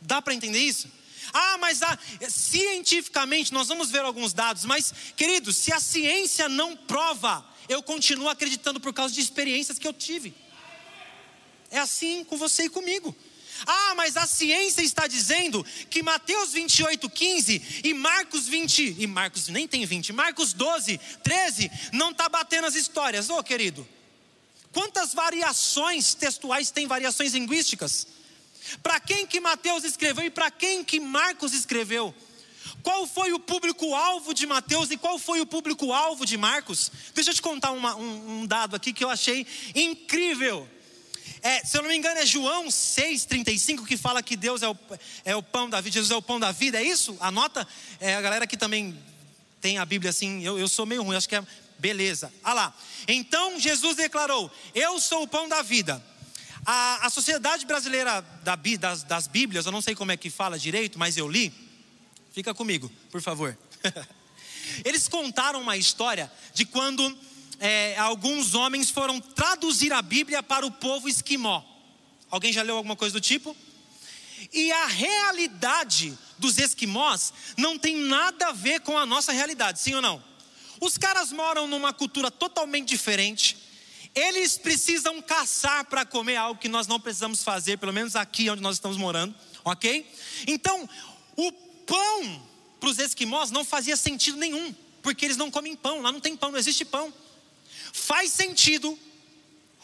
[0.00, 0.88] Dá para entender isso?
[1.32, 1.98] Ah, mas ah,
[2.28, 8.28] cientificamente nós vamos ver alguns dados, mas queridos, se a ciência não prova, eu continuo
[8.28, 10.34] acreditando por causa de experiências que eu tive.
[11.70, 13.16] É assim com você e comigo.
[13.66, 19.48] Ah, mas a ciência está dizendo que Mateus 28, 15 e Marcos 20, e Marcos
[19.48, 23.30] nem tem 20, Marcos 12, 13, não está batendo as histórias.
[23.30, 23.86] Ô oh, querido,
[24.72, 28.06] quantas variações textuais tem variações linguísticas?
[28.82, 32.14] Para quem que Mateus escreveu e para quem que Marcos escreveu?
[32.82, 36.90] Qual foi o público-alvo de Mateus e qual foi o público-alvo de Marcos?
[37.14, 40.68] Deixa eu te contar uma, um, um, dado aqui que eu achei incrível.
[41.44, 44.76] É, se eu não me engano, é João 6,35 que fala que Deus é o,
[45.26, 47.18] é o pão da vida, Jesus é o pão da vida, é isso?
[47.20, 47.68] Anota,
[48.00, 48.98] é, a galera que também
[49.60, 51.46] tem a Bíblia assim, eu, eu sou meio ruim, acho que é
[51.78, 52.32] beleza.
[52.42, 52.74] Ah lá.
[53.06, 56.02] Então Jesus declarou: Eu sou o pão da vida.
[56.64, 60.58] A, a Sociedade Brasileira da, das, das Bíblias, eu não sei como é que fala
[60.58, 61.52] direito, mas eu li.
[62.32, 63.56] Fica comigo, por favor.
[64.82, 67.14] Eles contaram uma história de quando
[67.58, 71.62] é, alguns homens foram traduzir a Bíblia para o povo esquimó.
[72.30, 73.56] Alguém já leu alguma coisa do tipo?
[74.52, 79.94] E a realidade dos esquimós não tem nada a ver com a nossa realidade, sim
[79.94, 80.22] ou não?
[80.80, 83.56] Os caras moram numa cultura totalmente diferente,
[84.14, 88.62] eles precisam caçar para comer algo que nós não precisamos fazer, pelo menos aqui onde
[88.62, 90.08] nós estamos morando, ok?
[90.46, 90.88] Então,
[91.36, 92.42] o pão
[92.78, 96.36] para os esquimós não fazia sentido nenhum, porque eles não comem pão, lá não tem
[96.36, 97.12] pão, não existe pão.
[97.96, 98.98] Faz sentido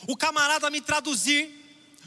[0.09, 1.49] o camarada me traduzir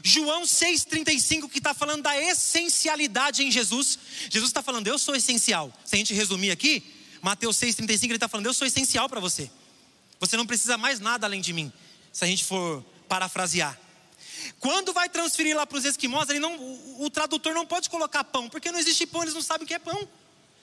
[0.02, 3.98] João 6,35, que está falando da essencialidade em Jesus.
[4.28, 5.72] Jesus está falando, eu sou essencial.
[5.82, 6.84] Se a gente resumir aqui,
[7.22, 9.50] Mateus 6,35, ele está falando, eu sou essencial para você.
[10.20, 11.72] Você não precisa mais nada além de mim
[12.12, 13.80] se a gente for parafrasear.
[14.60, 18.22] Quando vai transferir lá para os esquimós, ele não, o, o, tradutor não pode colocar
[18.24, 20.06] pão, porque não existe pão, eles não sabem o que é pão.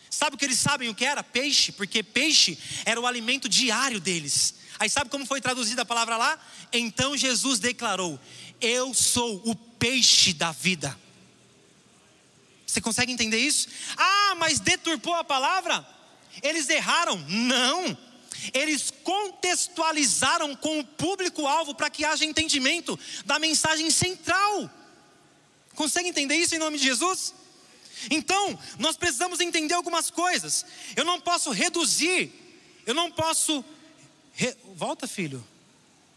[0.08, 1.24] Sabe o que eles sabem o que era?
[1.24, 4.61] Peixe, porque peixe era o alimento diário deles.
[4.82, 6.40] Aí sabe como foi traduzida a palavra lá?
[6.74, 8.20] Então Jesus declarou:
[8.60, 10.98] Eu sou o peixe da vida.
[12.66, 13.68] Você consegue entender isso?
[13.96, 15.88] Ah, mas deturpou a palavra?
[16.42, 17.16] Eles erraram?
[17.28, 17.96] Não
[18.56, 24.68] eles contextualizaram com o público-alvo para que haja entendimento da mensagem central.
[25.76, 27.36] Consegue entender isso em nome de Jesus?
[28.10, 30.66] Então, nós precisamos entender algumas coisas.
[30.96, 32.34] Eu não posso reduzir,
[32.84, 33.64] eu não posso.
[34.42, 34.58] Re...
[34.74, 35.46] Volta, filho.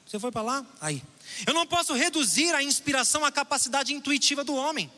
[0.07, 0.67] Você foi para lá?
[0.81, 1.03] Aí.
[1.47, 4.91] Eu não posso reduzir a inspiração à capacidade intuitiva do homem.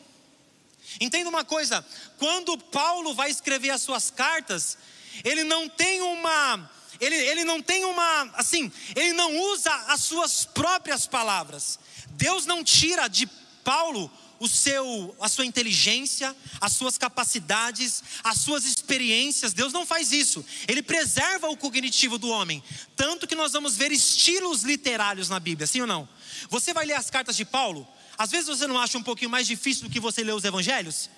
[1.01, 1.85] Entenda uma coisa:
[2.19, 4.79] quando Paulo vai escrever as suas cartas,
[5.25, 10.45] ele não tem uma ele, ele não tem uma, assim, ele não usa as suas
[10.45, 11.81] próprias palavras.
[12.11, 13.27] Deus não tira de
[13.65, 19.53] Paulo o seu, a sua inteligência, as suas capacidades, as suas experiências.
[19.53, 20.45] Deus não faz isso.
[20.69, 22.63] Ele preserva o cognitivo do homem.
[22.95, 26.09] Tanto que nós vamos ver estilos literários na Bíblia, sim ou não?
[26.51, 27.87] Você vai ler as cartas de Paulo,
[28.19, 31.11] às vezes você não acha um pouquinho mais difícil do que você ler os evangelhos?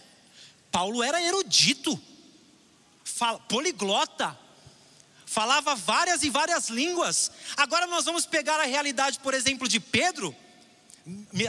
[0.70, 2.00] Paulo era erudito,
[3.48, 4.38] poliglota,
[5.24, 7.31] falava várias e várias línguas.
[7.57, 10.35] Agora nós vamos pegar a realidade, por exemplo, de Pedro.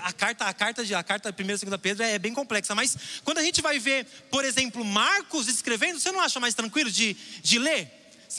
[0.04, 2.95] A carta, a carta de a carta primeira e segunda Pedro é bem complexa, mas
[3.24, 7.15] quando a gente vai ver, por exemplo, Marcos escrevendo, você não acha mais tranquilo de,
[7.41, 7.91] de ler?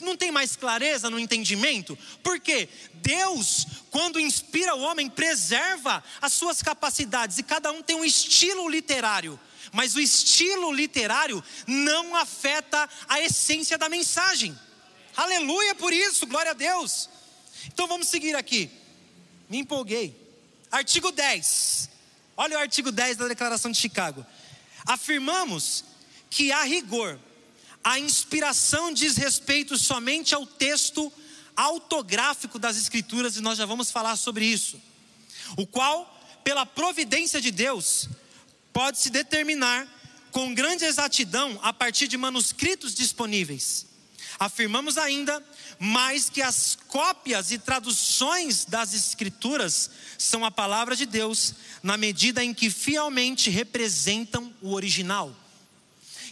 [0.03, 1.99] Não tem mais clareza no entendimento?
[2.23, 8.05] Porque Deus, quando inspira o homem, preserva as suas capacidades e cada um tem um
[8.05, 9.39] estilo literário
[9.73, 14.59] mas o estilo literário não afeta a essência da mensagem.
[15.17, 17.09] Aleluia por isso, glória a Deus.
[17.67, 18.71] Então vamos seguir aqui.
[19.49, 20.20] Me empolguei.
[20.71, 21.91] Artigo 10.
[22.37, 24.25] Olha o artigo 10 da Declaração de Chicago.
[24.87, 25.85] Afirmamos
[26.31, 27.19] que, a rigor,
[27.83, 31.13] a inspiração diz respeito somente ao texto
[31.57, 34.81] autográfico das Escrituras, e nós já vamos falar sobre isso.
[35.57, 38.09] O qual, pela providência de Deus,
[38.73, 39.89] pode se determinar
[40.31, 43.87] com grande exatidão a partir de manuscritos disponíveis
[44.41, 45.45] Afirmamos ainda
[45.79, 52.43] mais que as cópias e traduções das Escrituras são a palavra de Deus, na medida
[52.43, 55.37] em que fielmente representam o original.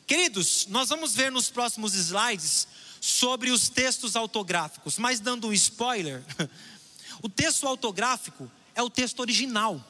[0.07, 2.67] Queridos, nós vamos ver nos próximos slides
[2.99, 6.25] sobre os textos autográficos, mas dando um spoiler,
[7.23, 9.87] o texto autográfico é o texto original.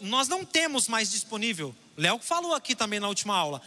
[0.00, 3.62] Nós não temos mais disponível, Léo falou aqui também na última aula,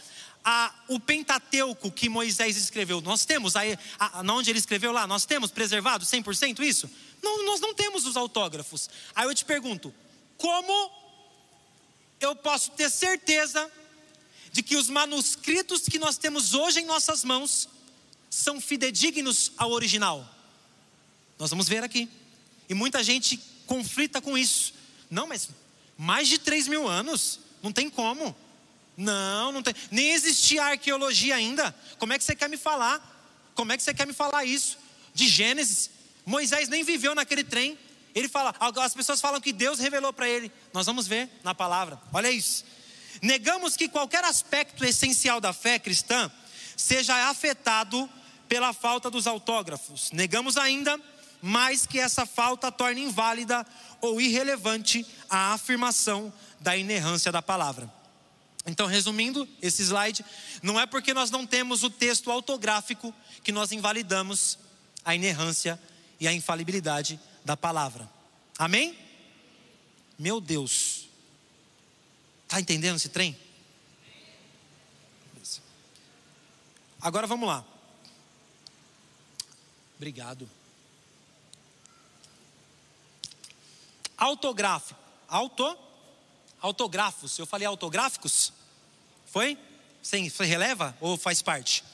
[0.50, 3.02] a, o Pentateuco que Moisés escreveu.
[3.02, 6.90] Nós temos, aí, a, onde ele escreveu lá, nós temos preservado 100% isso?
[7.22, 8.88] Não, nós não temos os autógrafos.
[9.14, 9.94] Aí eu te pergunto,
[10.38, 10.90] como
[12.18, 13.70] eu posso ter certeza
[14.50, 17.68] de que os manuscritos que nós temos hoje em nossas mãos
[18.30, 20.26] são fidedignos ao original?
[21.38, 22.08] Nós vamos ver aqui.
[22.70, 24.72] E muita gente conflita com isso.
[25.10, 25.50] Não, mas
[25.98, 28.34] mais de 3 mil anos, não tem como.
[28.98, 29.72] Não, não tem.
[29.92, 31.72] Nem existia arqueologia ainda.
[31.98, 33.00] Como é que você quer me falar?
[33.54, 34.76] Como é que você quer me falar isso?
[35.14, 35.88] De Gênesis.
[36.26, 37.78] Moisés nem viveu naquele trem.
[38.12, 40.50] Ele fala, as pessoas falam que Deus revelou para ele.
[40.74, 42.00] Nós vamos ver na palavra.
[42.12, 42.64] Olha isso.
[43.22, 46.28] Negamos que qualquer aspecto essencial da fé cristã
[46.76, 48.10] seja afetado
[48.48, 50.10] pela falta dos autógrafos.
[50.10, 51.00] Negamos ainda
[51.40, 53.64] mais que essa falta torne inválida
[54.00, 57.97] ou irrelevante a afirmação da inerrância da palavra.
[58.68, 60.22] Então, resumindo esse slide,
[60.62, 64.58] não é porque nós não temos o texto autográfico que nós invalidamos
[65.02, 65.80] a inerrância
[66.20, 68.08] e a infalibilidade da palavra.
[68.58, 68.98] Amém?
[70.18, 71.08] Meu Deus.
[72.44, 73.38] Está entendendo esse trem?
[77.00, 77.64] Agora vamos lá.
[79.96, 80.50] Obrigado.
[84.16, 85.00] Autográfico.
[85.26, 85.78] Auto?
[86.60, 87.38] Autografos.
[87.38, 88.57] Eu falei autográficos?
[89.30, 89.58] Foi?
[90.02, 91.84] Sim, foi releva ou faz parte?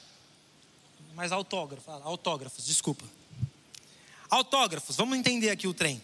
[1.14, 3.04] Mas autógrafo, autógrafos, desculpa.
[4.28, 6.02] Autógrafos, vamos entender aqui o trem.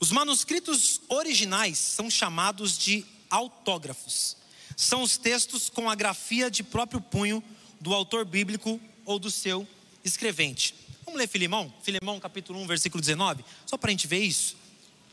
[0.00, 4.36] Os manuscritos originais são chamados de autógrafos.
[4.76, 7.42] São os textos com a grafia de próprio punho
[7.80, 9.66] do autor bíblico ou do seu
[10.04, 10.74] escrevente.
[11.04, 11.72] Vamos ler Filemão?
[11.82, 13.44] Filemão capítulo 1, versículo 19?
[13.66, 14.56] Só para a gente ver isso.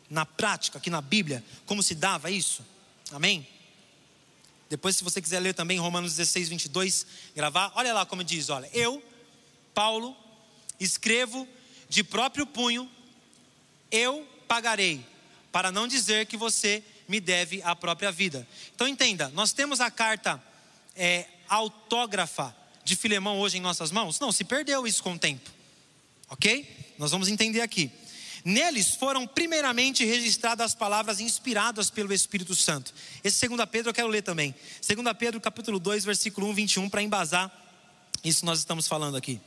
[0.08, 2.64] Na prática, aqui na Bíblia, como se dava isso.
[3.12, 3.48] Amém?
[4.70, 8.70] Depois, se você quiser ler também Romanos 16, 22, gravar, olha lá como diz: olha,
[8.74, 9.04] eu,
[9.74, 10.16] Paulo,
[10.80, 11.48] escrevo
[11.88, 12.90] de próprio punho,
[13.92, 15.06] eu pagarei,
[15.52, 18.48] para não dizer que você me deve a própria vida.
[18.74, 20.42] Então entenda, nós temos a carta
[20.96, 24.20] é, autógrafa de Filemão hoje em nossas mãos?
[24.20, 25.50] Não, se perdeu isso com o tempo.
[26.30, 26.94] Ok?
[26.98, 27.92] Nós vamos entender aqui.
[28.46, 32.94] Neles foram primeiramente registradas as palavras inspiradas pelo Espírito Santo.
[33.24, 34.54] Esse 2 Pedro eu quero ler também.
[34.88, 37.52] 2 Pedro capítulo 2, versículo 1, 21, para embasar
[38.26, 39.40] isso nós estamos falando aqui.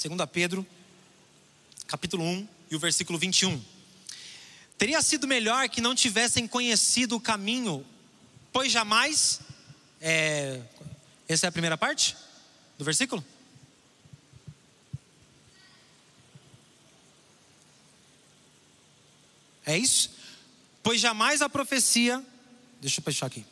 [0.00, 0.64] 2 Pedro,
[1.88, 3.60] capítulo 1 e o versículo 21.
[4.76, 7.84] Teria sido melhor que não tivessem conhecido o caminho,
[8.52, 9.40] pois jamais
[10.00, 10.60] é,
[11.28, 12.16] essa é a primeira parte
[12.78, 13.24] do versículo?
[19.78, 20.10] É isso?
[20.82, 22.24] Pois jamais a profecia.
[22.80, 23.44] Deixa eu fechar aqui.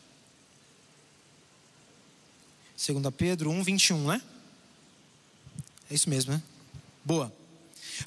[2.76, 4.20] 2 Pedro 1, 21, né?
[5.88, 6.42] É isso mesmo, né?
[7.04, 7.32] Boa.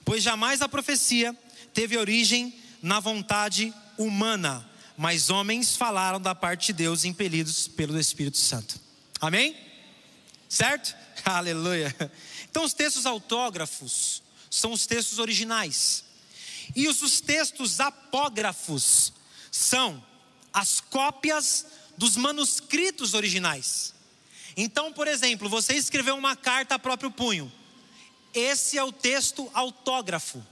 [0.04, 1.36] Pois jamais a profecia
[1.74, 8.38] teve origem na vontade humana, mas homens falaram da parte de Deus impelidos pelo Espírito
[8.38, 8.80] Santo.
[9.22, 9.56] Amém?
[10.50, 10.94] Certo?
[11.24, 11.96] Aleluia.
[12.50, 16.09] Então, os textos autógrafos são os textos originais.
[16.76, 19.14] E os textos apógrafos
[19.52, 20.04] são
[20.54, 21.66] as cópias
[21.98, 23.94] dos manuscritos originais.
[24.56, 27.52] Então, por exemplo, você escreveu uma carta a próprio punho.
[28.34, 30.46] Esse é o texto autógrafo.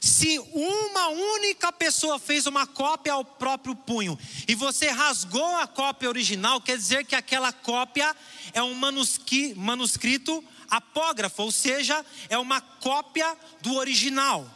[0.00, 4.18] Se uma única pessoa fez uma cópia ao próprio punho
[4.48, 8.14] e você rasgou a cópia original, quer dizer que aquela cópia
[8.52, 14.50] é um manuscrito apógrafo, ou seja, é uma cópia do original,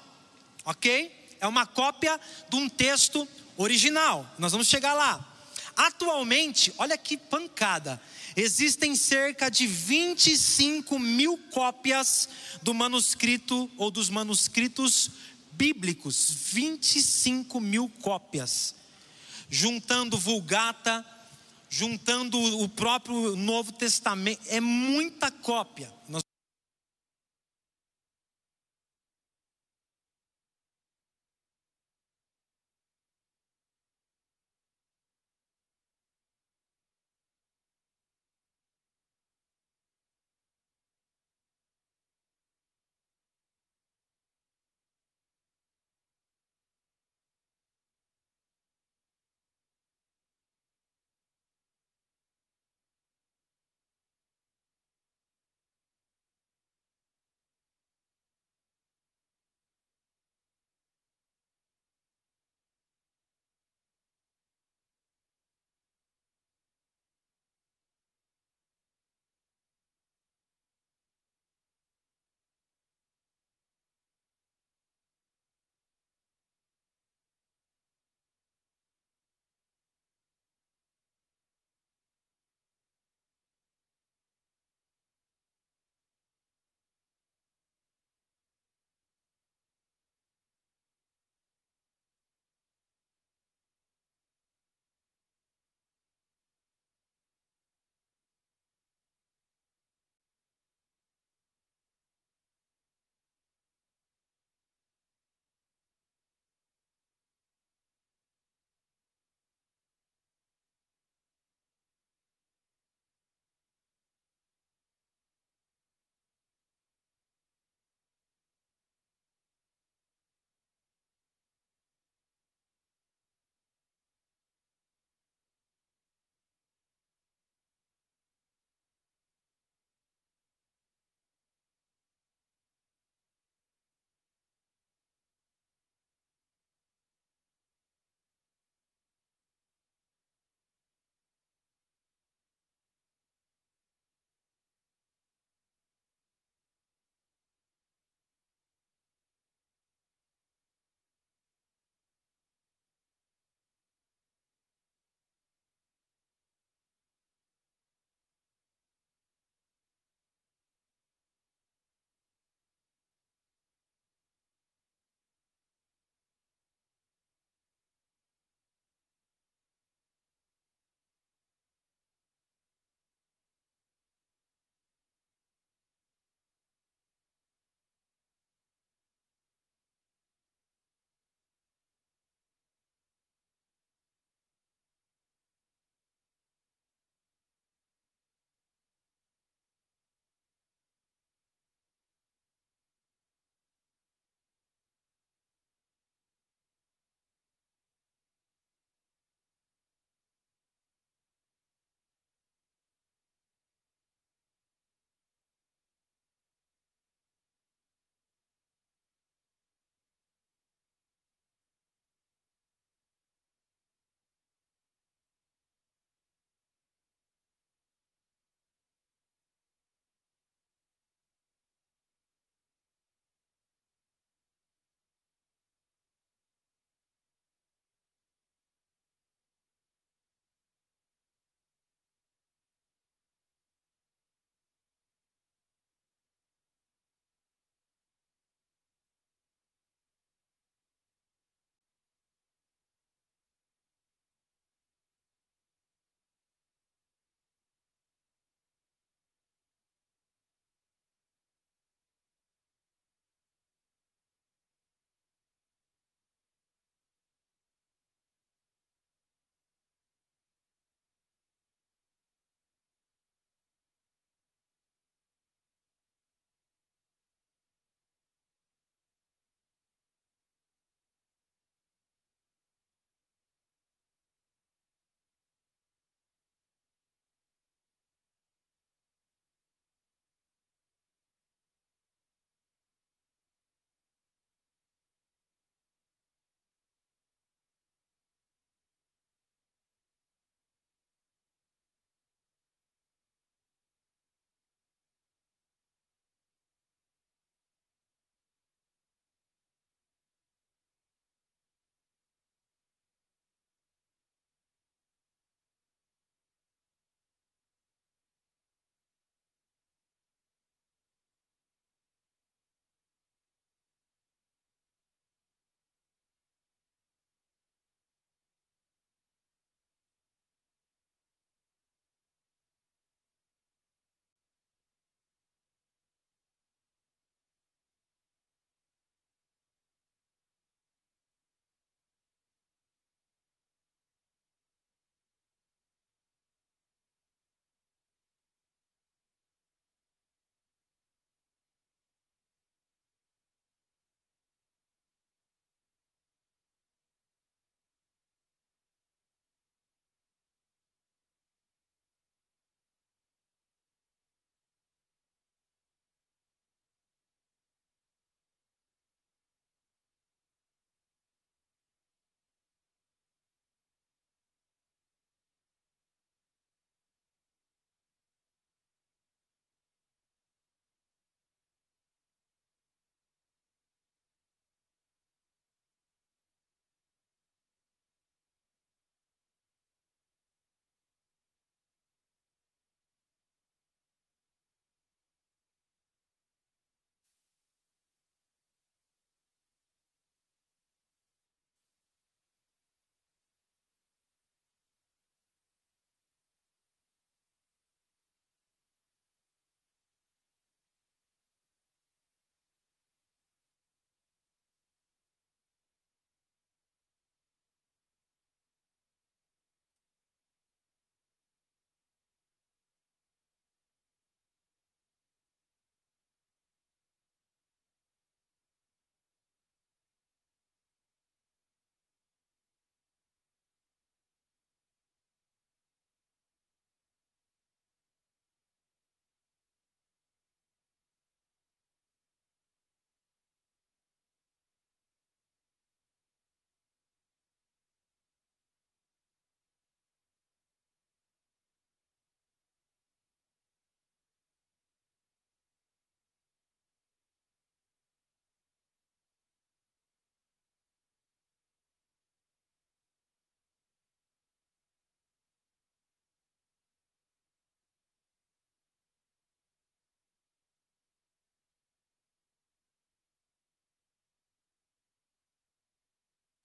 [0.67, 1.37] ok?
[1.41, 3.27] É uma cópia de um texto
[3.57, 4.29] original.
[4.39, 5.33] Nós vamos chegar lá.
[5.77, 8.01] Atualmente, olha que pancada.
[8.35, 12.29] Existem cerca de 25 mil cópias
[12.63, 15.11] do manuscrito ou dos manuscritos
[15.53, 18.75] bíblicos, 25 mil cópias,
[19.49, 21.05] juntando Vulgata,
[21.71, 25.91] juntando o próprio Novo Testamento, é muita cópia.
[26.09, 26.23] Nós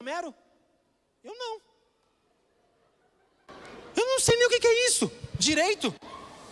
[0.01, 0.33] Romero?
[1.23, 1.61] Eu não.
[3.95, 5.93] Eu não sei nem o que é isso, direito.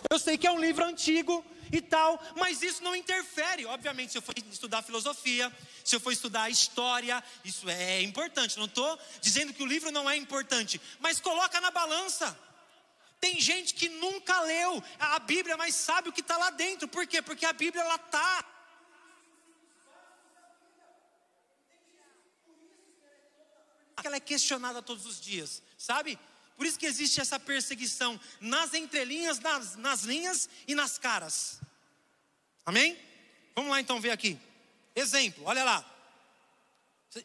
[0.08, 3.66] Eu sei que é um livro antigo e tal, mas isso não interfere.
[3.66, 5.52] Obviamente, se eu for estudar filosofia,
[5.84, 8.56] se eu for estudar história, isso é importante.
[8.56, 12.38] Não estou dizendo que o livro não é importante, mas coloca na balança.
[13.20, 16.86] Tem gente que nunca leu a Bíblia, mas sabe o que está lá dentro.
[16.86, 17.20] Por quê?
[17.20, 18.44] Porque a Bíblia ela está
[24.06, 26.18] ela é questionada todos os dias, sabe?
[26.56, 31.60] Por isso que existe essa perseguição nas entrelinhas, nas, nas linhas e nas caras.
[32.66, 32.98] Amém?
[33.54, 34.38] Vamos lá então ver aqui.
[34.94, 35.84] Exemplo, olha lá.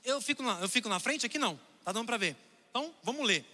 [0.03, 1.37] Eu fico na, eu fico na frente aqui?
[1.37, 1.59] Não.
[1.83, 2.35] Tá dando para ver.
[2.69, 3.45] Então, vamos ler.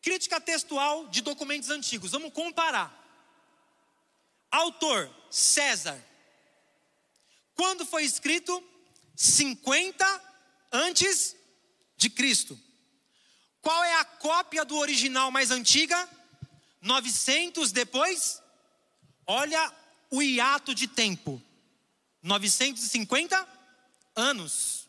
[0.00, 2.12] Crítica textual de documentos antigos.
[2.12, 2.94] Vamos comparar.
[4.50, 5.98] Autor: César.
[7.54, 8.62] Quando foi escrito?
[9.16, 10.22] 50
[10.70, 11.34] antes
[11.98, 12.58] de Cristo.
[13.60, 16.08] Qual é a cópia do original mais antiga?
[16.80, 18.40] 900 depois?
[19.26, 19.70] Olha
[20.10, 21.42] o hiato de tempo.
[22.22, 23.48] 950
[24.14, 24.88] anos.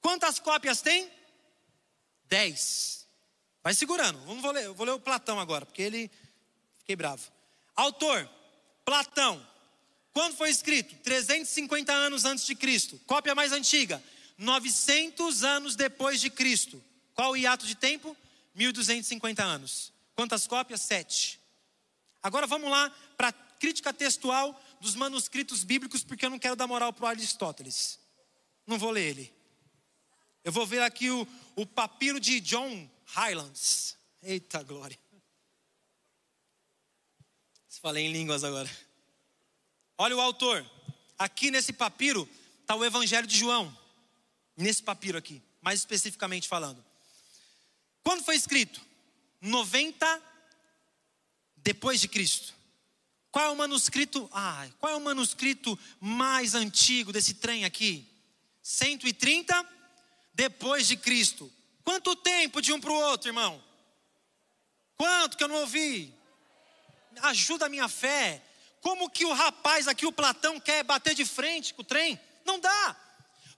[0.00, 1.10] Quantas cópias tem?
[2.28, 3.06] 10.
[3.62, 4.18] Vai segurando.
[4.20, 6.10] Vamos ler, eu vou ler o Platão agora, porque ele
[6.78, 7.30] fiquei bravo.
[7.74, 8.30] Autor:
[8.84, 9.44] Platão.
[10.12, 10.94] Quando foi escrito?
[11.02, 13.00] 350 anos antes de Cristo.
[13.06, 14.02] Cópia mais antiga:
[14.38, 16.82] 900 anos depois de Cristo.
[17.14, 18.16] Qual o hiato de tempo?
[18.54, 19.92] 1250 anos.
[20.14, 20.80] Quantas cópias?
[20.80, 21.40] Sete.
[22.22, 26.66] Agora vamos lá para a crítica textual dos manuscritos bíblicos, porque eu não quero dar
[26.66, 27.98] moral para o Aristóteles.
[28.66, 29.34] Não vou ler ele.
[30.44, 31.26] Eu vou ver aqui o,
[31.56, 33.96] o papiro de John Highlands.
[34.22, 34.98] Eita glória.
[37.80, 38.68] Falei em línguas agora.
[39.96, 40.68] Olha o autor.
[41.16, 42.28] Aqui nesse papiro
[42.60, 43.76] está o Evangelho de João.
[44.58, 46.84] Nesse papiro aqui, mais especificamente falando.
[48.02, 48.80] Quando foi escrito?
[49.40, 50.22] 90
[51.58, 52.52] depois de Cristo.
[53.30, 54.28] Qual é o manuscrito?
[54.32, 58.04] Ah, qual é o manuscrito mais antigo desse trem aqui?
[58.60, 59.64] 130
[60.34, 61.52] depois de Cristo.
[61.84, 63.62] Quanto tempo de um para o outro, irmão?
[64.96, 66.12] Quanto que eu não ouvi?
[67.22, 68.42] Ajuda a minha fé.
[68.80, 72.18] Como que o rapaz aqui, o Platão, quer bater de frente com o trem?
[72.44, 72.96] Não dá.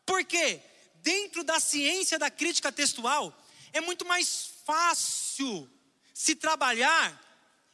[0.04, 0.60] Por quê?
[1.02, 3.36] Dentro da ciência da crítica textual,
[3.72, 5.68] é muito mais fácil
[6.12, 7.18] se trabalhar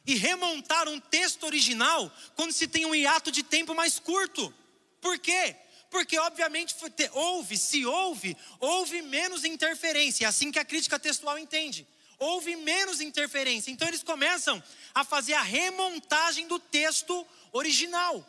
[0.05, 4.53] e remontar um texto original quando se tem um hiato de tempo mais curto.
[5.01, 5.55] Por quê?
[5.89, 6.75] Porque, obviamente,
[7.11, 10.25] houve, se houve, houve menos interferência.
[10.25, 11.87] É assim que a crítica textual entende.
[12.19, 13.69] Houve menos interferência.
[13.69, 14.61] Então, eles começam
[14.93, 18.25] a fazer a remontagem do texto original.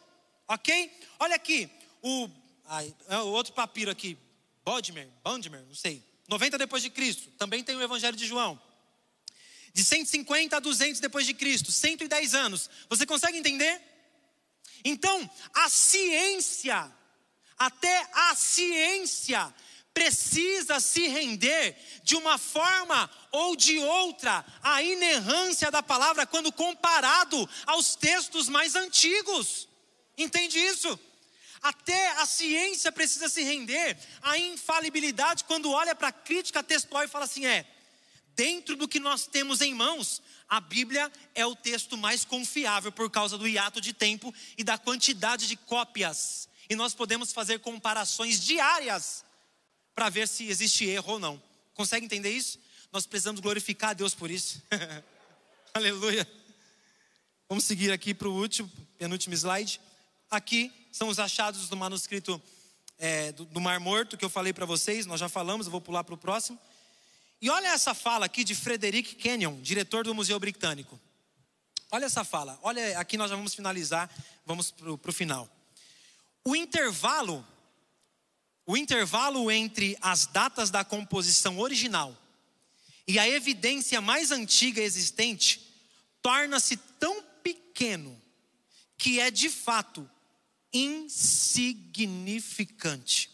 [0.46, 0.92] Ok?
[1.18, 1.70] Olha aqui,
[2.02, 2.28] o,
[2.66, 4.16] ai, é o outro papiro aqui,
[4.68, 6.04] Bodmer, Bodmer, não sei.
[6.28, 8.60] 90 depois de Cristo, também tem o Evangelho de João.
[9.72, 12.68] De 150 a 200 depois de Cristo, 110 anos.
[12.90, 13.80] Você consegue entender?
[14.84, 16.92] Então, a ciência,
[17.58, 19.54] até a ciência
[19.94, 27.48] precisa se render de uma forma ou de outra à inerrância da palavra quando comparado
[27.64, 29.66] aos textos mais antigos.
[30.18, 31.00] Entende isso?
[31.62, 37.08] Até a ciência precisa se render à infalibilidade quando olha para a crítica textual e
[37.08, 37.66] fala assim: é,
[38.34, 43.10] dentro do que nós temos em mãos, a Bíblia é o texto mais confiável por
[43.10, 46.48] causa do hiato de tempo e da quantidade de cópias.
[46.70, 49.24] E nós podemos fazer comparações diárias
[49.94, 51.42] para ver se existe erro ou não.
[51.74, 52.58] Consegue entender isso?
[52.92, 54.62] Nós precisamos glorificar a Deus por isso.
[55.74, 56.26] Aleluia.
[57.48, 59.80] Vamos seguir aqui para o último, penúltimo slide.
[60.30, 62.40] Aqui são os achados do manuscrito
[62.98, 65.80] é, do, do, Mar Morto que eu falei para vocês, nós já falamos, eu vou
[65.80, 66.58] pular para o próximo.
[67.40, 70.98] E olha essa fala aqui de Frederick Kenyon, diretor do Museu Britânico.
[71.90, 74.10] Olha essa fala, olha, aqui nós já vamos finalizar,
[74.44, 75.48] vamos para o final.
[76.44, 77.46] O intervalo,
[78.66, 82.16] o intervalo entre as datas da composição original
[83.06, 85.66] e a evidência mais antiga existente
[86.20, 88.20] torna-se tão pequeno
[88.98, 90.08] que é de fato
[90.72, 93.30] insignificante.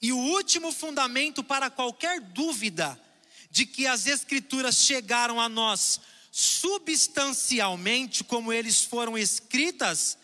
[0.00, 2.98] E o último fundamento para qualquer dúvida
[3.50, 6.00] de que as Escrituras chegaram a nós
[6.30, 10.16] substancialmente como eles foram escritas,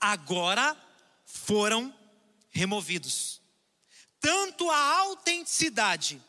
[0.00, 0.76] agora
[1.24, 1.94] foram
[2.50, 3.40] removidos.
[4.20, 6.20] Tanto a autenticidade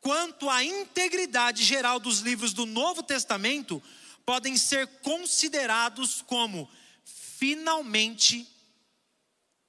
[0.00, 3.82] quanto a integridade geral dos livros do Novo Testamento
[4.24, 6.68] podem ser considerados como
[7.04, 8.48] finalmente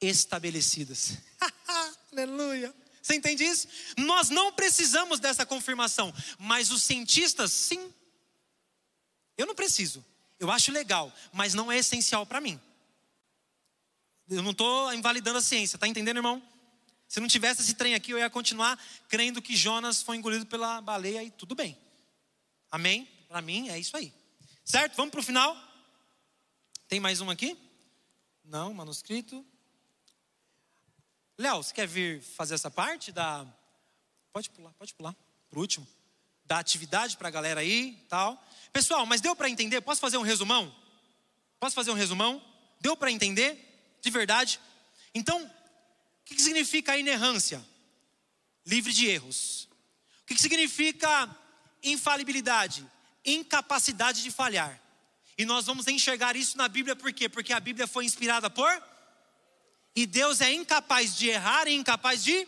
[0.08, 1.18] estabelecidas.
[2.12, 2.74] Aleluia.
[3.02, 3.68] Você entende isso?
[3.98, 7.94] Nós não precisamos dessa confirmação, mas os cientistas, sim.
[9.38, 10.04] Eu não preciso.
[10.40, 12.60] Eu acho legal, mas não é essencial para mim.
[14.30, 16.42] Eu não estou invalidando a ciência, tá entendendo, irmão?
[17.08, 20.82] Se não tivesse esse trem aqui, eu ia continuar crendo que Jonas foi engolido pela
[20.82, 21.78] baleia e tudo bem.
[22.72, 23.08] Amém?
[23.28, 24.14] Para mim é isso aí.
[24.64, 24.96] Certo?
[24.96, 25.56] Vamos para o final?
[26.88, 27.58] Tem mais um aqui?
[28.44, 29.46] Não, manuscrito.
[31.44, 33.46] Léo, você quer vir fazer essa parte da.
[34.32, 35.14] Pode pular, pode pular.
[35.50, 35.86] Por último.
[36.46, 38.42] Da atividade para a galera aí tal.
[38.72, 39.82] Pessoal, mas deu para entender?
[39.82, 40.74] Posso fazer um resumão?
[41.60, 42.42] Posso fazer um resumão?
[42.80, 43.98] Deu para entender?
[44.02, 44.58] De verdade?
[45.14, 47.62] Então, o que significa inerrância?
[48.66, 49.68] Livre de erros.
[50.22, 51.30] O que significa
[51.84, 52.90] infalibilidade?
[53.26, 54.82] Incapacidade de falhar.
[55.38, 57.28] E nós vamos enxergar isso na Bíblia por quê?
[57.28, 58.93] Porque a Bíblia foi inspirada por
[59.96, 62.48] e Deus é incapaz de errar e incapaz de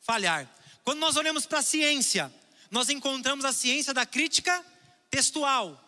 [0.00, 0.48] falhar.
[0.84, 2.32] Quando nós olhamos para a ciência,
[2.70, 4.64] nós encontramos a ciência da crítica
[5.10, 5.82] textual,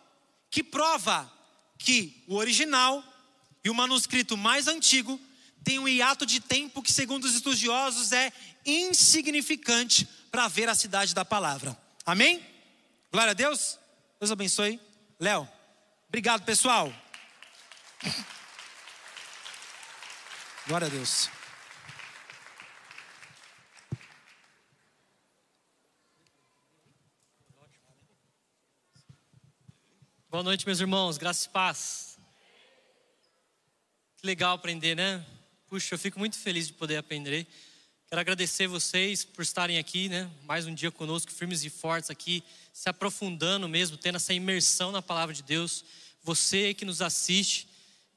[0.49, 1.31] que prova
[1.77, 3.03] que o original
[3.63, 5.19] e o manuscrito mais antigo
[5.63, 8.31] tem um hiato de tempo que, segundo os estudiosos, é
[8.65, 11.77] insignificante para a veracidade da palavra.
[12.05, 12.45] Amém?
[13.11, 13.77] Glória a Deus.
[14.19, 14.79] Deus abençoe.
[15.19, 15.47] Léo,
[16.07, 16.93] obrigado, pessoal.
[20.69, 21.27] Glória a Deus.
[30.29, 31.17] Boa noite, meus irmãos.
[31.17, 32.19] Graça e paz.
[34.17, 35.25] Que legal aprender, né?
[35.67, 37.47] Puxa, eu fico muito feliz de poder aprender.
[38.07, 40.29] Quero agradecer vocês por estarem aqui, né?
[40.43, 45.01] Mais um dia conosco, firmes e fortes aqui, se aprofundando mesmo, tendo essa imersão na
[45.01, 45.83] palavra de Deus.
[46.21, 47.67] Você que nos assiste,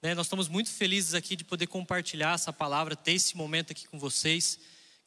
[0.02, 3.86] né, nós estamos muito felizes aqui de poder compartilhar essa palavra, ter esse momento aqui
[3.86, 4.58] com vocês.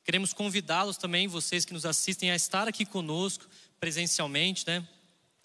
[0.06, 3.46] Queremos convidá-los também, vocês que nos assistem, a estar aqui conosco
[3.78, 4.66] presencialmente.
[4.66, 4.88] Né?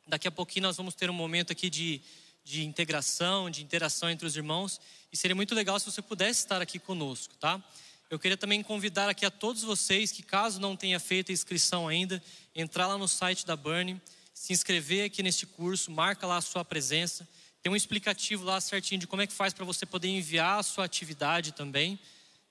[0.07, 2.01] Daqui a pouquinho nós vamos ter um momento aqui de,
[2.44, 4.80] de integração, de interação entre os irmãos.
[5.12, 7.61] E seria muito legal se você pudesse estar aqui conosco, tá?
[8.09, 11.88] Eu queria também convidar aqui a todos vocês que, caso não tenha feito a inscrição
[11.88, 12.22] ainda,
[12.55, 14.01] entrar lá no site da Burn,
[14.32, 17.28] se inscrever aqui neste curso, marca lá a sua presença.
[17.62, 20.62] Tem um explicativo lá certinho de como é que faz para você poder enviar a
[20.62, 21.98] sua atividade também,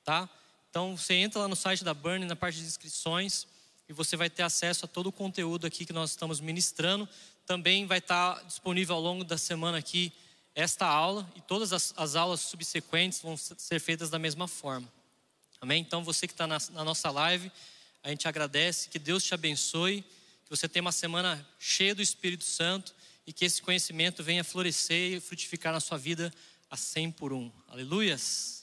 [0.03, 0.29] tá?
[0.69, 3.47] Então você entra lá no site da Burn, na parte de inscrições,
[3.87, 7.09] e você vai ter acesso a todo o conteúdo aqui que nós estamos ministrando.
[7.47, 10.13] Também vai estar disponível ao longo da semana aqui
[10.53, 14.87] esta aula e todas as, as aulas subsequentes vão ser feitas da mesma forma.
[15.59, 15.81] Amém?
[15.81, 17.51] Então você que está na, na nossa live,
[18.03, 20.03] a gente agradece, que Deus te abençoe,
[20.45, 22.93] que você tenha uma semana cheia do Espírito Santo
[23.29, 26.33] e que esse conhecimento venha florescer e frutificar na sua vida
[26.67, 27.51] a 100 por um.
[27.67, 28.58] Aleluias!